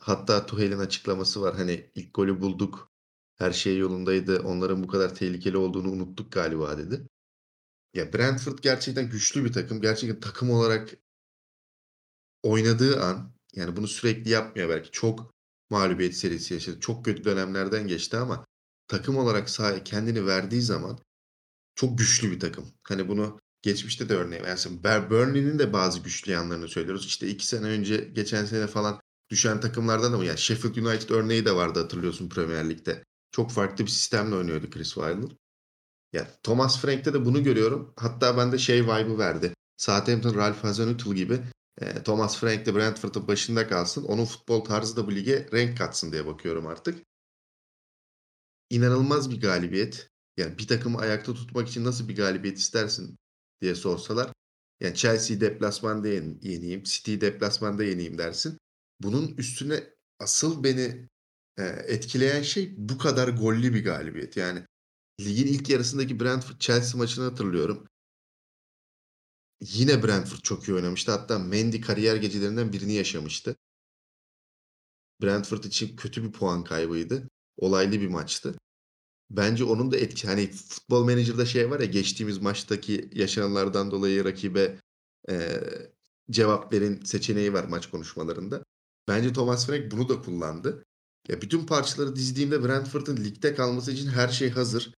Hatta 0.00 0.46
Tuchel'in 0.46 0.78
açıklaması 0.78 1.42
var. 1.42 1.56
Hani 1.56 1.90
ilk 1.94 2.14
golü 2.14 2.40
bulduk. 2.40 2.92
Her 3.36 3.52
şey 3.52 3.78
yolundaydı. 3.78 4.40
Onların 4.40 4.82
bu 4.82 4.88
kadar 4.88 5.14
tehlikeli 5.14 5.56
olduğunu 5.56 5.90
unuttuk 5.90 6.32
galiba 6.32 6.78
dedi. 6.78 7.08
Ya 7.94 8.12
Brentford 8.12 8.58
gerçekten 8.58 9.10
güçlü 9.10 9.44
bir 9.44 9.52
takım. 9.52 9.80
Gerçekten 9.80 10.20
takım 10.20 10.50
olarak 10.50 10.94
oynadığı 12.42 13.02
an 13.02 13.32
yani 13.54 13.76
bunu 13.76 13.88
sürekli 13.88 14.30
yapmıyor 14.30 14.68
belki. 14.68 14.90
Çok 14.90 15.34
mağlubiyet 15.70 16.16
serisi 16.16 16.54
yaşadı. 16.54 16.80
Çok 16.80 17.04
kötü 17.04 17.24
dönemlerden 17.24 17.86
geçti 17.86 18.16
ama 18.16 18.46
takım 18.88 19.16
olarak 19.16 19.50
sahaya 19.50 19.84
kendini 19.84 20.26
verdiği 20.26 20.62
zaman 20.62 20.98
çok 21.74 21.98
güçlü 21.98 22.30
bir 22.30 22.40
takım. 22.40 22.72
Hani 22.82 23.08
bunu 23.08 23.40
geçmişte 23.62 24.08
de 24.08 24.14
örneği 24.14 24.42
versin. 24.42 24.84
Burnley'nin 24.84 25.58
de 25.58 25.72
bazı 25.72 26.00
güçlü 26.00 26.32
yanlarını 26.32 26.68
söylüyoruz. 26.68 27.06
İşte 27.06 27.28
iki 27.28 27.46
sene 27.46 27.66
önce, 27.66 27.96
geçen 27.96 28.44
sene 28.44 28.66
falan 28.66 29.00
düşen 29.30 29.60
takımlardan 29.60 30.12
ama 30.12 30.24
yani 30.24 30.38
Sheffield 30.38 30.76
United 30.76 31.10
örneği 31.10 31.44
de 31.44 31.54
vardı 31.54 31.82
hatırlıyorsun 31.82 32.28
Premier 32.28 32.70
Lig'de. 32.70 33.04
Çok 33.30 33.50
farklı 33.50 33.84
bir 33.84 33.90
sistemle 33.90 34.34
oynuyordu 34.34 34.70
Chris 34.70 34.94
Wilder. 34.94 35.36
Yani 36.12 36.28
Thomas 36.42 36.80
Frank'te 36.80 37.14
de 37.14 37.24
bunu 37.24 37.42
görüyorum. 37.42 37.92
Hatta 37.96 38.36
bende 38.36 38.58
şey 38.58 38.82
vibe'ı 38.82 39.18
verdi. 39.18 39.54
Southampton 39.76 40.34
Ralph 40.34 40.64
Hasenhüttl 40.64 41.14
gibi 41.14 41.40
e, 41.80 42.02
Thomas 42.02 42.38
Frank 42.38 42.66
de 42.66 42.74
Brentford'un 42.74 43.28
başında 43.28 43.68
kalsın. 43.68 44.04
Onun 44.04 44.24
futbol 44.24 44.64
tarzı 44.64 44.96
da 44.96 45.06
bu 45.06 45.14
lige 45.14 45.48
renk 45.52 45.78
katsın 45.78 46.12
diye 46.12 46.26
bakıyorum 46.26 46.66
artık. 46.66 47.04
İnanılmaz 48.70 49.30
bir 49.30 49.40
galibiyet. 49.40 50.10
Yani 50.36 50.58
bir 50.58 50.66
takımı 50.66 50.98
ayakta 50.98 51.34
tutmak 51.34 51.68
için 51.68 51.84
nasıl 51.84 52.08
bir 52.08 52.16
galibiyet 52.16 52.58
istersin 52.58 53.16
diye 53.60 53.74
sorsalar. 53.74 54.32
Yani 54.80 54.94
Chelsea 54.94 55.40
deplasmanda 55.40 56.08
yeneyim, 56.08 56.82
City 56.82 57.14
deplasmanda 57.20 57.84
yeneyim 57.84 58.18
dersin. 58.18 58.58
Bunun 59.00 59.34
üstüne 59.36 59.84
asıl 60.18 60.64
beni 60.64 61.08
e, 61.58 61.62
etkileyen 61.64 62.42
şey 62.42 62.74
bu 62.76 62.98
kadar 62.98 63.28
gollü 63.28 63.74
bir 63.74 63.84
galibiyet. 63.84 64.36
Yani 64.36 64.62
ligin 65.20 65.46
ilk 65.46 65.70
yarısındaki 65.70 66.20
Brentford 66.20 66.58
Chelsea 66.58 66.98
maçını 66.98 67.24
hatırlıyorum. 67.24 67.86
Yine 69.60 70.02
Brentford 70.02 70.40
çok 70.42 70.68
iyi 70.68 70.74
oynamıştı. 70.74 71.12
Hatta 71.12 71.38
Mendy 71.38 71.80
kariyer 71.80 72.16
gecelerinden 72.16 72.72
birini 72.72 72.92
yaşamıştı. 72.92 73.56
Brentford 75.22 75.64
için 75.64 75.96
kötü 75.96 76.24
bir 76.24 76.32
puan 76.32 76.64
kaybıydı. 76.64 77.28
Olaylı 77.56 78.00
bir 78.00 78.08
maçtı. 78.08 78.54
Bence 79.30 79.64
onun 79.64 79.92
da 79.92 79.96
etki 79.96 80.28
hani 80.28 80.50
futbol 80.50 81.04
menajerda 81.04 81.46
şey 81.46 81.70
var 81.70 81.80
ya 81.80 81.86
geçtiğimiz 81.86 82.38
maçtaki 82.38 83.10
yaşananlardan 83.12 83.90
dolayı 83.90 84.24
rakibe 84.24 84.78
e, 85.28 85.60
cevap 86.30 86.72
verin 86.72 87.04
seçeneği 87.04 87.52
var 87.52 87.64
maç 87.64 87.90
konuşmalarında. 87.90 88.64
Bence 89.08 89.32
Thomas 89.32 89.66
Frank 89.66 89.92
bunu 89.92 90.08
da 90.08 90.22
kullandı. 90.22 90.84
Ya 91.28 91.40
bütün 91.40 91.66
parçaları 91.66 92.16
dizdiğimde 92.16 92.64
Brentford'un 92.64 93.16
ligde 93.16 93.54
kalması 93.54 93.92
için 93.92 94.08
her 94.08 94.28
şey 94.28 94.50
hazır. 94.50 94.94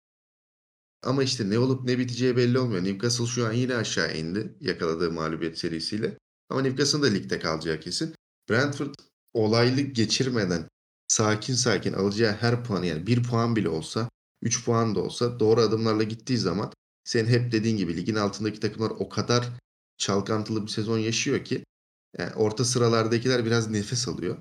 Ama 1.03 1.23
işte 1.23 1.49
ne 1.49 1.59
olup 1.59 1.83
ne 1.83 1.99
biteceği 1.99 2.37
belli 2.37 2.59
olmuyor. 2.59 2.83
Newcastle 2.83 3.25
şu 3.25 3.47
an 3.47 3.51
yine 3.51 3.75
aşağı 3.75 4.17
indi 4.17 4.55
yakaladığı 4.61 5.11
mağlubiyet 5.11 5.57
serisiyle. 5.57 6.17
Ama 6.49 6.61
Newcastle'ın 6.61 7.03
da 7.03 7.07
ligde 7.07 7.39
kalacağı 7.39 7.79
kesin. 7.79 8.15
Brentford 8.49 8.93
olaylı 9.33 9.81
geçirmeden 9.81 10.67
sakin 11.07 11.53
sakin 11.53 11.93
alacağı 11.93 12.33
her 12.33 12.63
puan 12.63 12.83
yani 12.83 13.07
bir 13.07 13.23
puan 13.23 13.55
bile 13.55 13.69
olsa 13.69 14.09
3 14.41 14.65
puan 14.65 14.95
da 14.95 14.99
olsa 14.99 15.39
doğru 15.39 15.61
adımlarla 15.61 16.03
gittiği 16.03 16.37
zaman 16.37 16.71
senin 17.03 17.29
hep 17.29 17.51
dediğin 17.51 17.77
gibi 17.77 17.97
ligin 17.97 18.15
altındaki 18.15 18.59
takımlar 18.59 18.89
o 18.89 19.09
kadar 19.09 19.49
çalkantılı 19.97 20.63
bir 20.63 20.71
sezon 20.71 20.97
yaşıyor 20.97 21.45
ki 21.45 21.63
yani 22.17 22.33
orta 22.33 22.65
sıralardakiler 22.65 23.45
biraz 23.45 23.69
nefes 23.69 24.07
alıyor. 24.07 24.37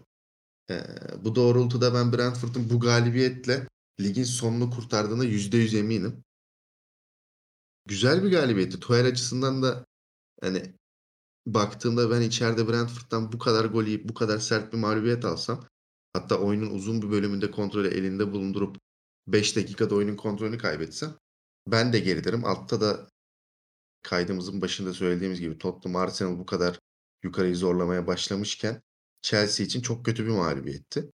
Ee, 0.70 0.80
bu 1.24 1.34
doğrultuda 1.34 1.94
ben 1.94 2.12
Brentford'un 2.12 2.70
bu 2.70 2.80
galibiyetle 2.80 3.68
ligin 4.00 4.24
sonunu 4.24 4.70
kurtardığına 4.70 5.24
%100 5.24 5.78
eminim. 5.78 6.24
Güzel 7.86 8.24
bir 8.24 8.30
galibiyetti. 8.30 8.80
Tuchel 8.80 9.06
açısından 9.06 9.62
da 9.62 9.86
hani 10.40 10.74
baktığımda 11.46 12.10
ben 12.10 12.20
içeride 12.20 12.68
Brentford'dan 12.68 13.32
bu 13.32 13.38
kadar 13.38 13.64
gol 13.64 13.84
yiyip 13.84 14.08
bu 14.08 14.14
kadar 14.14 14.38
sert 14.38 14.72
bir 14.72 14.78
mağlubiyet 14.78 15.24
alsam 15.24 15.66
hatta 16.12 16.38
oyunun 16.38 16.70
uzun 16.70 17.02
bir 17.02 17.10
bölümünde 17.10 17.50
kontrolü 17.50 17.88
elinde 17.88 18.32
bulundurup 18.32 18.76
5 19.26 19.56
dakikada 19.56 19.94
oyunun 19.94 20.16
kontrolünü 20.16 20.58
kaybetsem 20.58 21.14
ben 21.66 21.92
de 21.92 21.98
gerilerim. 21.98 22.44
Altta 22.44 22.80
da 22.80 23.08
kaydımızın 24.02 24.60
başında 24.60 24.92
söylediğimiz 24.92 25.40
gibi 25.40 25.58
Tottenham 25.58 26.02
Arsenal 26.02 26.38
bu 26.38 26.46
kadar 26.46 26.78
yukarıyı 27.22 27.56
zorlamaya 27.56 28.06
başlamışken 28.06 28.82
Chelsea 29.22 29.66
için 29.66 29.80
çok 29.80 30.04
kötü 30.04 30.24
bir 30.26 30.30
mağlubiyetti. 30.30 31.10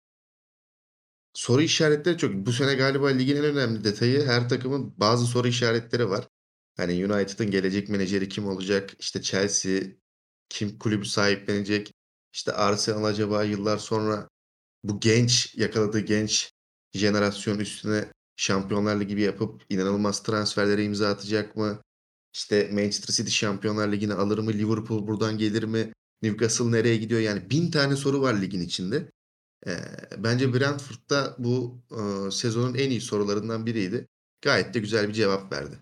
Soru 1.34 1.62
işaretleri 1.62 2.18
çok. 2.18 2.34
Bu 2.34 2.52
sene 2.52 2.74
galiba 2.74 3.08
ligin 3.08 3.37
en 3.37 3.44
önemli 3.44 3.84
detayı 3.84 4.26
her 4.26 4.48
takımın 4.48 4.94
bazı 5.00 5.26
soru 5.26 5.48
işaretleri 5.48 6.11
var. 6.11 6.28
Hani 6.76 7.06
United'ın 7.06 7.50
gelecek 7.50 7.88
menajeri 7.88 8.28
kim 8.28 8.46
olacak? 8.46 8.94
İşte 8.98 9.22
Chelsea 9.22 9.82
kim 10.48 10.78
kulübü 10.78 11.04
sahiplenecek? 11.06 11.94
İşte 12.32 12.52
Arsenal 12.52 13.04
acaba 13.04 13.44
yıllar 13.44 13.78
sonra 13.78 14.28
bu 14.84 15.00
genç 15.00 15.54
yakaladığı 15.54 16.00
genç 16.00 16.52
jenerasyon 16.94 17.58
üstüne 17.58 18.12
Şampiyonlar 18.37 18.96
Ligi 19.00 19.08
gibi 19.08 19.22
yapıp 19.22 19.64
inanılmaz 19.68 20.22
transferlere 20.22 20.84
imza 20.84 21.08
atacak 21.08 21.56
mı? 21.56 21.82
İşte 22.38 22.70
Manchester 22.72 23.14
City 23.14 23.31
Şampiyonlar 23.31 23.92
Ligi'ni 23.92 24.14
alır 24.14 24.38
mı? 24.38 24.53
Liverpool 24.53 25.07
buradan 25.07 25.38
gelir 25.38 25.62
mi? 25.62 25.92
Newcastle 26.22 26.70
nereye 26.70 26.96
gidiyor? 26.96 27.20
Yani 27.20 27.51
bin 27.51 27.70
tane 27.70 27.96
soru 27.96 28.20
var 28.22 28.40
ligin 28.40 28.61
içinde. 28.61 29.11
E, 29.66 29.72
bence 30.18 30.55
Brentford'da 30.55 31.37
bu 31.38 31.83
e, 31.90 32.31
sezonun 32.31 32.74
en 32.74 32.90
iyi 32.90 33.01
sorularından 33.01 33.66
biriydi. 33.66 34.09
Gayet 34.42 34.74
de 34.74 34.79
güzel 34.79 35.09
bir 35.09 35.12
cevap 35.12 35.53
verdi. 35.53 35.79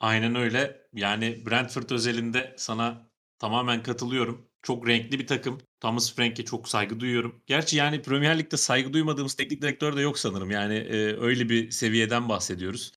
Aynen 0.00 0.34
öyle. 0.34 0.86
Yani 0.92 1.46
Brentford 1.46 1.90
özelinde 1.90 2.54
sana 2.58 3.10
tamamen 3.38 3.82
katılıyorum. 3.82 4.48
Çok 4.62 4.88
renkli 4.88 5.18
bir 5.18 5.26
takım. 5.26 5.58
Thomas 5.80 6.14
Frank'e 6.14 6.44
çok 6.44 6.68
saygı 6.68 7.00
duyuyorum. 7.00 7.42
Gerçi 7.46 7.76
yani 7.76 8.02
Premier 8.02 8.38
Lig'de 8.38 8.56
saygı 8.56 8.92
duymadığımız 8.92 9.34
teknik 9.34 9.62
direktör 9.62 9.96
de 9.96 10.00
yok 10.00 10.18
sanırım. 10.18 10.50
Yani 10.50 10.74
e, 10.74 11.16
öyle 11.20 11.48
bir 11.48 11.70
seviyeden 11.70 12.28
bahsediyoruz. 12.28 12.92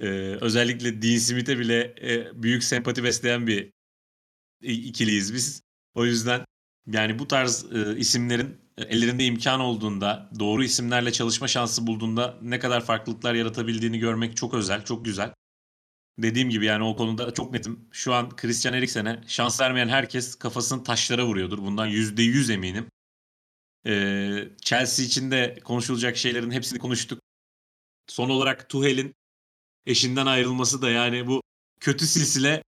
E, 0.00 0.06
özellikle 0.40 1.02
Dean 1.02 1.18
Smith'e 1.18 1.58
bile 1.58 1.94
e, 2.02 2.42
büyük 2.42 2.64
sempati 2.64 3.04
besleyen 3.04 3.46
bir 3.46 3.72
ikiliyiz 4.62 5.34
biz. 5.34 5.62
O 5.94 6.04
yüzden 6.04 6.44
yani 6.86 7.18
bu 7.18 7.28
tarz 7.28 7.72
e, 7.72 7.96
isimlerin 7.96 8.60
ellerinde 8.78 9.24
imkan 9.24 9.60
olduğunda, 9.60 10.30
doğru 10.38 10.64
isimlerle 10.64 11.12
çalışma 11.12 11.48
şansı 11.48 11.86
bulduğunda 11.86 12.38
ne 12.42 12.58
kadar 12.58 12.84
farklılıklar 12.84 13.34
yaratabildiğini 13.34 13.98
görmek 13.98 14.36
çok 14.36 14.54
özel, 14.54 14.84
çok 14.84 15.04
güzel. 15.04 15.34
Dediğim 16.18 16.50
gibi 16.50 16.64
yani 16.64 16.84
o 16.84 16.96
konuda 16.96 17.34
çok 17.34 17.52
netim. 17.52 17.88
Şu 17.92 18.14
an 18.14 18.36
Christian 18.36 18.74
Eriksen'e 18.74 19.20
şans 19.26 19.60
vermeyen 19.60 19.88
herkes 19.88 20.34
kafasını 20.34 20.84
taşlara 20.84 21.26
vuruyordur. 21.26 21.58
Bundan 21.58 21.88
%100 21.88 22.52
eminim. 22.52 22.86
Ee, 23.86 24.48
Chelsea 24.60 25.06
için 25.06 25.30
de 25.30 25.58
konuşulacak 25.64 26.16
şeylerin 26.16 26.50
hepsini 26.50 26.78
konuştuk. 26.78 27.20
Son 28.06 28.30
olarak 28.30 28.68
Tuchel'in 28.68 29.14
eşinden 29.86 30.26
ayrılması 30.26 30.82
da 30.82 30.90
yani 30.90 31.26
bu 31.26 31.42
kötü 31.80 32.06
silsile 32.06 32.62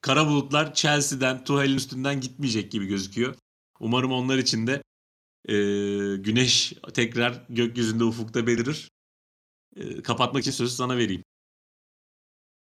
kara 0.00 0.26
bulutlar 0.26 0.74
Chelsea'den, 0.74 1.44
Tuchel'in 1.44 1.76
üstünden 1.76 2.20
gitmeyecek 2.20 2.72
gibi 2.72 2.86
gözüküyor. 2.86 3.34
Umarım 3.80 4.12
onlar 4.12 4.38
için 4.38 4.66
de 4.66 4.82
e, 5.48 5.54
güneş 6.16 6.72
tekrar 6.94 7.46
gökyüzünde 7.48 8.04
ufukta 8.04 8.46
belirir. 8.46 8.90
E, 9.76 10.02
kapatmak 10.02 10.42
için 10.42 10.50
sözü 10.50 10.74
sana 10.74 10.96
vereyim. 10.96 11.22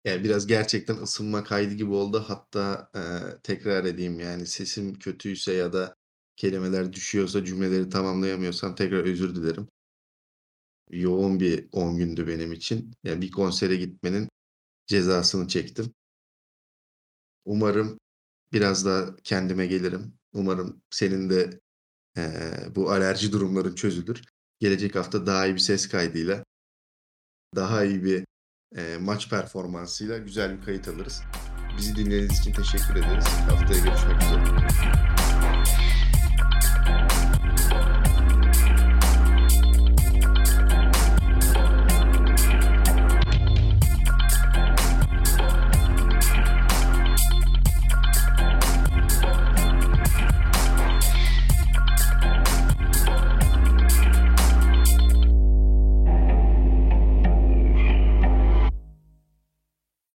Yani 0.05 0.23
biraz 0.23 0.47
gerçekten 0.47 0.95
ısınma 0.95 1.43
kaydı 1.43 1.73
gibi 1.73 1.91
oldu. 1.91 2.25
Hatta 2.27 2.89
e, 2.95 3.01
tekrar 3.43 3.85
edeyim 3.85 4.19
yani 4.19 4.45
sesim 4.45 4.99
kötüyse 4.99 5.53
ya 5.53 5.73
da 5.73 5.95
kelimeler 6.35 6.93
düşüyorsa 6.93 7.45
cümleleri 7.45 7.89
tamamlayamıyorsam 7.89 8.75
tekrar 8.75 9.03
özür 9.03 9.35
dilerim. 9.35 9.67
Yoğun 10.89 11.39
bir 11.39 11.67
10 11.71 11.97
gündü 11.97 12.27
benim 12.27 12.51
için. 12.51 12.93
Yani 13.03 13.21
bir 13.21 13.31
konsere 13.31 13.75
gitmenin 13.75 14.29
cezasını 14.87 15.47
çektim. 15.47 15.93
Umarım 17.45 17.99
Biraz 18.53 18.85
da 18.85 19.15
kendime 19.23 19.67
gelirim. 19.67 20.13
Umarım 20.33 20.81
senin 20.89 21.29
de 21.29 21.59
eee, 22.17 22.51
bu 22.75 22.91
alerji 22.91 23.31
durumların 23.31 23.75
çözülür. 23.75 24.21
Gelecek 24.59 24.95
hafta 24.95 25.25
daha 25.25 25.45
iyi 25.47 25.53
bir 25.53 25.59
ses 25.59 25.89
kaydıyla, 25.89 26.43
daha 27.55 27.83
iyi 27.83 28.03
bir 28.03 28.25
eee, 28.75 28.97
maç 28.97 29.29
performansıyla 29.29 30.17
güzel 30.17 30.57
bir 30.57 30.65
kayıt 30.65 30.87
alırız. 30.87 31.21
Bizi 31.77 31.95
dinlediğiniz 31.95 32.39
için 32.39 32.53
teşekkür 32.53 32.95
ederiz. 32.95 33.25
Haftaya 33.25 33.83
görüşmek 33.83 34.21
üzere. 34.23 35.86